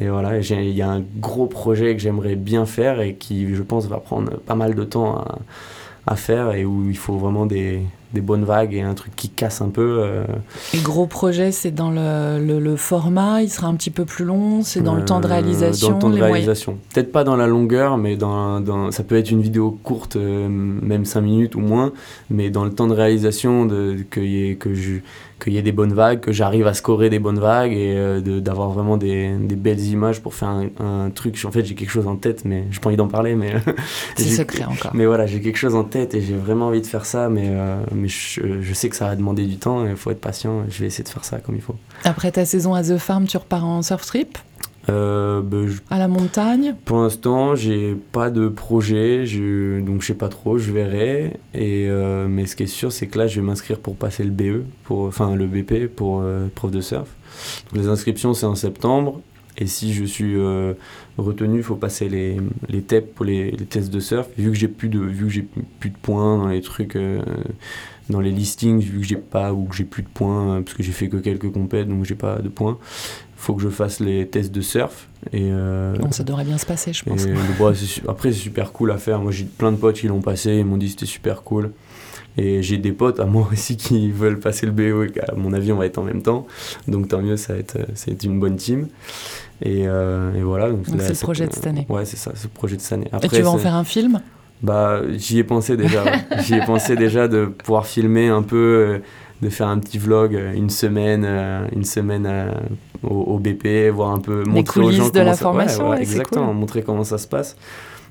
Et 0.00 0.08
voilà, 0.08 0.38
il 0.38 0.70
y 0.70 0.82
a 0.82 0.90
un 0.90 1.02
gros 1.18 1.46
projet 1.46 1.94
que 1.94 2.00
j'aimerais 2.00 2.34
bien 2.34 2.64
faire 2.64 3.00
et 3.00 3.14
qui, 3.14 3.54
je 3.54 3.62
pense, 3.62 3.86
va 3.86 3.98
prendre 3.98 4.38
pas 4.38 4.54
mal 4.54 4.74
de 4.74 4.84
temps 4.84 5.16
à, 5.16 5.38
à 6.06 6.16
faire 6.16 6.52
et 6.52 6.64
où 6.64 6.88
il 6.88 6.96
faut 6.96 7.16
vraiment 7.16 7.46
des, 7.46 7.82
des 8.12 8.20
bonnes 8.20 8.44
vagues 8.44 8.74
et 8.74 8.82
un 8.82 8.94
truc 8.94 9.14
qui 9.16 9.28
casse 9.28 9.60
un 9.60 9.68
peu. 9.68 9.98
Euh. 10.00 10.24
Et 10.74 10.78
gros 10.78 11.06
projet, 11.06 11.52
c'est 11.52 11.70
dans 11.70 11.90
le, 11.90 12.38
le, 12.38 12.76
format, 12.76 13.42
il 13.42 13.48
sera 13.48 13.68
un 13.68 13.74
petit 13.74 13.90
peu 13.90 14.04
plus 14.04 14.24
long, 14.24 14.62
c'est 14.62 14.80
dans 14.80 14.94
le 14.94 15.04
temps 15.04 15.20
de 15.20 15.26
réalisation 15.26 15.88
Dans 15.88 15.94
le 15.94 16.00
temps 16.00 16.10
de 16.10 16.20
réalisation. 16.20 16.78
Peut-être 16.92 17.12
pas 17.12 17.24
dans 17.24 17.36
la 17.36 17.46
longueur, 17.46 17.96
mais 17.98 18.16
dans, 18.16 18.60
dans, 18.60 18.90
ça 18.90 19.04
peut 19.04 19.16
être 19.16 19.30
une 19.30 19.42
vidéo 19.42 19.78
courte, 19.82 20.16
euh, 20.16 20.48
même 20.48 21.04
5 21.04 21.20
minutes 21.20 21.54
ou 21.54 21.60
moins, 21.60 21.92
mais 22.30 22.50
dans 22.50 22.64
le 22.64 22.72
temps 22.72 22.86
de 22.86 22.94
réalisation, 22.94 23.64
de, 23.66 23.96
que, 24.10 24.54
que 24.54 24.74
je 24.74 24.98
qu'il 25.42 25.52
y 25.54 25.58
ait 25.58 25.62
des 25.62 25.72
bonnes 25.72 25.92
vagues, 25.92 26.20
que 26.20 26.32
j'arrive 26.32 26.66
à 26.66 26.74
scorer 26.74 27.10
des 27.10 27.18
bonnes 27.18 27.38
vagues 27.38 27.72
et 27.72 27.94
euh, 27.96 28.40
d'avoir 28.40 28.70
vraiment 28.70 28.96
des, 28.96 29.34
des, 29.38 29.56
belles 29.56 29.80
images 29.80 30.20
pour 30.20 30.34
faire 30.34 30.48
un, 30.48 30.68
un 30.78 31.10
truc. 31.10 31.38
En 31.44 31.50
fait, 31.50 31.64
j'ai 31.64 31.74
quelque 31.74 31.90
chose 31.90 32.06
en 32.06 32.16
tête, 32.16 32.44
mais 32.44 32.64
je 32.70 32.80
pas 32.80 32.88
envie 32.88 32.96
d'en 32.96 33.08
parler. 33.08 33.34
mais 33.34 33.54
C'est 34.16 34.24
secret 34.36 34.64
encore. 34.64 34.92
Mais 34.94 35.06
voilà, 35.06 35.26
j'ai 35.26 35.40
quelque 35.40 35.58
chose 35.58 35.74
en 35.74 35.84
tête 35.84 36.14
et 36.14 36.20
j'ai 36.20 36.36
vraiment 36.36 36.68
envie 36.68 36.80
de 36.80 36.86
faire 36.86 37.06
ça, 37.06 37.28
mais, 37.28 37.50
mais 37.94 38.08
je, 38.08 38.72
sais 38.72 38.88
que 38.88 38.96
ça 38.96 39.06
va 39.06 39.16
demander 39.16 39.46
du 39.46 39.56
temps, 39.56 39.86
il 39.86 39.96
faut 39.96 40.10
être 40.10 40.20
patient, 40.20 40.64
je 40.68 40.80
vais 40.80 40.86
essayer 40.86 41.04
de 41.04 41.08
faire 41.08 41.24
ça 41.24 41.38
comme 41.38 41.54
il 41.54 41.62
faut. 41.62 41.76
Après 42.04 42.30
ta 42.30 42.44
saison 42.44 42.74
à 42.74 42.82
The 42.82 42.98
Farm, 42.98 43.26
tu 43.26 43.36
repars 43.36 43.64
en 43.64 43.82
surf 43.82 44.06
trip? 44.06 44.38
Euh, 44.88 45.40
bah, 45.42 45.58
À 45.90 45.98
la 45.98 46.08
montagne 46.08 46.74
Pour 46.84 46.98
l'instant, 46.98 47.54
j'ai 47.54 47.94
pas 47.94 48.30
de 48.30 48.48
projet, 48.48 49.26
je, 49.26 49.80
donc 49.80 50.02
je 50.02 50.08
sais 50.08 50.14
pas 50.14 50.28
trop, 50.28 50.58
je 50.58 50.72
verrai. 50.72 51.38
Et, 51.54 51.86
euh, 51.88 52.26
mais 52.28 52.46
ce 52.46 52.56
qui 52.56 52.64
est 52.64 52.66
sûr, 52.66 52.92
c'est 52.92 53.06
que 53.06 53.18
là, 53.18 53.26
je 53.26 53.40
vais 53.40 53.46
m'inscrire 53.46 53.78
pour 53.78 53.96
passer 53.96 54.24
le 54.24 54.30
BE, 54.30 54.64
pour, 54.84 55.06
enfin 55.06 55.34
le 55.34 55.46
BP 55.46 55.86
pour 55.86 56.20
euh, 56.22 56.48
prof 56.54 56.70
de 56.70 56.80
surf. 56.80 57.08
les 57.72 57.88
inscriptions, 57.88 58.34
c'est 58.34 58.46
en 58.46 58.54
septembre. 58.54 59.20
Et 59.58 59.66
si 59.66 59.92
je 59.92 60.04
suis 60.04 60.34
retenu, 61.18 61.58
il 61.58 61.62
faut 61.62 61.76
passer 61.76 62.08
les, 62.08 62.38
les 62.70 62.80
TEP 62.80 63.14
pour 63.14 63.26
les, 63.26 63.50
les, 63.50 63.66
tests 63.66 63.92
de 63.92 64.00
surf. 64.00 64.26
Vu 64.38 64.50
que 64.50 64.56
j'ai 64.56 64.66
plus 64.66 64.88
de, 64.88 64.98
vu 64.98 65.26
que 65.26 65.30
j'ai 65.30 65.46
plus 65.78 65.90
de 65.90 65.96
points 66.00 66.38
dans 66.38 66.48
les 66.48 66.62
trucs, 66.62 66.96
dans 68.10 68.20
les 68.20 68.30
listings, 68.30 68.80
vu 68.80 69.00
que 69.00 69.06
j'ai 69.06 69.16
pas 69.16 69.52
ou 69.52 69.64
que 69.64 69.74
j'ai 69.74 69.84
plus 69.84 70.02
de 70.02 70.08
points 70.08 70.56
euh, 70.56 70.60
parce 70.62 70.76
que 70.76 70.82
j'ai 70.82 70.92
fait 70.92 71.08
que 71.08 71.16
quelques 71.16 71.50
compètes, 71.50 71.88
donc 71.88 72.04
j'ai 72.04 72.14
pas 72.14 72.38
de 72.38 72.48
points. 72.48 72.78
il 72.80 73.40
Faut 73.40 73.54
que 73.54 73.62
je 73.62 73.68
fasse 73.68 74.00
les 74.00 74.26
tests 74.26 74.52
de 74.52 74.60
surf. 74.60 75.08
Et 75.32 75.50
donc 75.50 76.14
ça 76.14 76.24
devrait 76.24 76.44
bien 76.44 76.58
se 76.58 76.66
passer, 76.66 76.92
je 76.92 77.04
pense. 77.04 77.24
après, 78.08 78.32
c'est 78.32 78.38
super 78.38 78.72
cool 78.72 78.90
à 78.90 78.98
faire. 78.98 79.20
Moi, 79.20 79.30
j'ai 79.30 79.44
plein 79.44 79.70
de 79.70 79.76
potes 79.76 79.96
qui 79.96 80.08
l'ont 80.08 80.20
passé, 80.20 80.56
ils 80.56 80.64
m'ont 80.64 80.76
dit 80.76 80.88
c'était 80.88 81.06
super 81.06 81.42
cool. 81.42 81.72
Et 82.36 82.62
j'ai 82.62 82.78
des 82.78 82.92
potes 82.92 83.20
à 83.20 83.26
moi 83.26 83.48
aussi 83.52 83.76
qui 83.76 84.10
veulent 84.10 84.38
passer 84.38 84.66
le 84.66 84.72
BO 84.72 85.04
et 85.04 85.12
à 85.28 85.34
mon 85.34 85.52
avis 85.52 85.72
on 85.72 85.76
va 85.76 85.86
être 85.86 85.98
en 85.98 86.04
même 86.04 86.22
temps. 86.22 86.46
Donc 86.88 87.08
tant 87.08 87.20
mieux, 87.20 87.36
ça 87.36 87.54
va 87.54 87.58
être, 87.58 87.78
ça 87.94 88.06
va 88.06 88.12
être 88.12 88.24
une 88.24 88.40
bonne 88.40 88.56
team. 88.56 88.88
Et, 89.62 89.86
euh, 89.86 90.34
et 90.34 90.42
voilà. 90.42 90.70
Donc 90.70 90.86
c'est 90.86 91.08
le 91.08 91.14
projet 91.14 91.46
de 91.46 91.52
cette 91.52 91.66
année. 91.66 91.86
Ouais, 91.88 92.04
c'est 92.04 92.16
ça, 92.16 92.32
c'est 92.34 92.44
le 92.44 92.50
projet 92.50 92.76
de 92.76 92.80
cette 92.80 92.92
année. 92.92 93.08
Après, 93.12 93.26
et 93.28 93.30
tu 93.30 93.42
vas 93.42 93.50
en 93.50 93.58
faire 93.58 93.74
un 93.74 93.84
film? 93.84 94.20
Bah, 94.62 95.00
j'y 95.16 95.38
ai 95.38 95.44
pensé 95.44 95.76
déjà. 95.76 96.04
j'y 96.40 96.54
ai 96.54 96.64
pensé 96.64 96.96
déjà 96.96 97.28
de 97.28 97.46
pouvoir 97.46 97.86
filmer 97.86 98.28
un 98.28 98.42
peu, 98.42 98.56
euh, 98.56 98.98
de 99.42 99.48
faire 99.48 99.68
un 99.68 99.78
petit 99.78 99.98
vlog 99.98 100.34
euh, 100.34 100.52
une 100.52 100.70
semaine, 100.70 101.26
une 101.72 101.84
semaine 101.84 102.28
au, 103.02 103.38
BP, 103.38 103.90
voir 103.92 104.10
un 104.10 104.20
peu, 104.20 104.44
Les 104.44 104.50
montrer 104.50 104.80
aux 104.80 104.92
gens 104.92 105.08
de 105.08 105.20
la 105.20 105.34
formation. 105.34 105.90
Ouais, 105.90 106.00
exactement, 106.00 106.54
montrer 106.54 106.82
comment 106.82 107.04
ça 107.04 107.18
se 107.18 107.26
passe. 107.26 107.56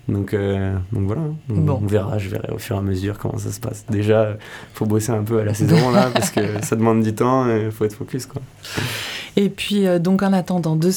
Donc, 0.08 0.36
donc 0.36 1.04
voilà, 1.06 1.22
on, 1.50 1.86
verra, 1.86 2.18
je 2.18 2.28
verrai 2.28 2.52
au 2.52 2.58
fur 2.58 2.76
et 2.76 2.80
à 2.80 2.82
mesure 2.82 3.18
comment 3.18 3.38
ça 3.38 3.52
se 3.52 3.60
passe. 3.60 3.86
Déjà, 3.90 4.32
il 4.32 4.38
faut 4.74 4.86
bosser 4.86 5.12
un 5.12 5.24
peu 5.24 5.40
à 5.40 5.46
la 5.46 5.54
saison 5.54 5.92
là, 5.92 6.10
parce 6.14 6.32
que 6.32 6.42
ça 6.64 6.76
demande 6.76 7.02
du 7.02 7.14
temps 7.14 7.48
il 7.56 7.72
faut 7.72 7.86
être 7.86 7.96
focus. 7.96 8.26
Quoi. 8.26 8.42
Et 9.38 9.50
puis, 9.50 9.88
euh, 9.88 10.00
donc, 10.00 10.24
en 10.24 10.34
attendant 10.34 10.76
de 10.76 10.92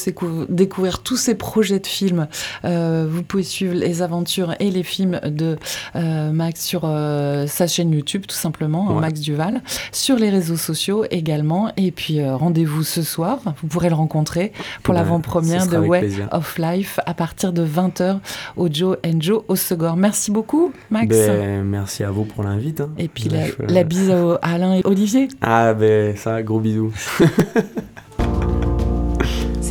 découvrir 0.48 1.02
tous 1.02 1.16
ces 1.16 1.34
projets 1.34 1.78
de 1.78 1.86
films, 1.86 2.26
euh, 2.64 3.06
vous 3.08 3.22
pouvez 3.22 3.42
suivre 3.42 3.74
les 3.74 4.02
aventures 4.02 4.54
et 4.60 4.70
les 4.70 4.82
films 4.82 5.20
de 5.24 5.56
euh, 5.96 6.32
Max 6.32 6.64
sur 6.64 6.82
sa 6.82 7.66
chaîne 7.66 7.92
YouTube, 7.92 8.24
tout 8.26 8.34
simplement, 8.34 8.90
hein, 8.90 9.00
Max 9.00 9.20
Duval, 9.20 9.62
sur 9.92 10.16
les 10.16 10.30
réseaux 10.30 10.56
sociaux 10.56 11.04
également. 11.10 11.70
Et 11.76 11.90
puis, 11.90 12.24
rendez-vous 12.24 12.82
ce 12.82 13.02
soir. 13.02 13.38
Vous 13.60 13.68
pourrez 13.68 13.88
le 13.88 13.94
rencontrer 13.94 14.52
pour 14.82 14.94
l'avant-première 14.94 15.66
de 15.66 15.78
Way 15.78 16.10
of 16.32 16.58
Life 16.58 17.00
à 17.06 17.14
partir 17.14 17.52
de 17.52 17.64
20h 17.64 18.18
au 18.56 18.68
Joe 18.70 18.98
and 19.04 19.20
Joe 19.20 19.42
au 19.48 19.56
Segor. 19.56 19.96
Merci 19.96 20.30
beaucoup, 20.30 20.72
Max. 20.90 21.08
Ben, 21.08 21.62
merci 21.64 22.04
à 22.04 22.10
vous 22.10 22.24
pour 22.24 22.42
l'invite. 22.42 22.80
Hein. 22.80 22.90
Et 22.98 23.08
puis, 23.08 23.30
la, 23.68 23.84
bise 23.84 24.10
à 24.10 24.38
Alain 24.42 24.74
et 24.74 24.82
Olivier. 24.84 25.28
Ah, 25.40 25.74
ben, 25.74 26.16
ça, 26.16 26.42
gros 26.42 26.60
bisous. 26.60 26.92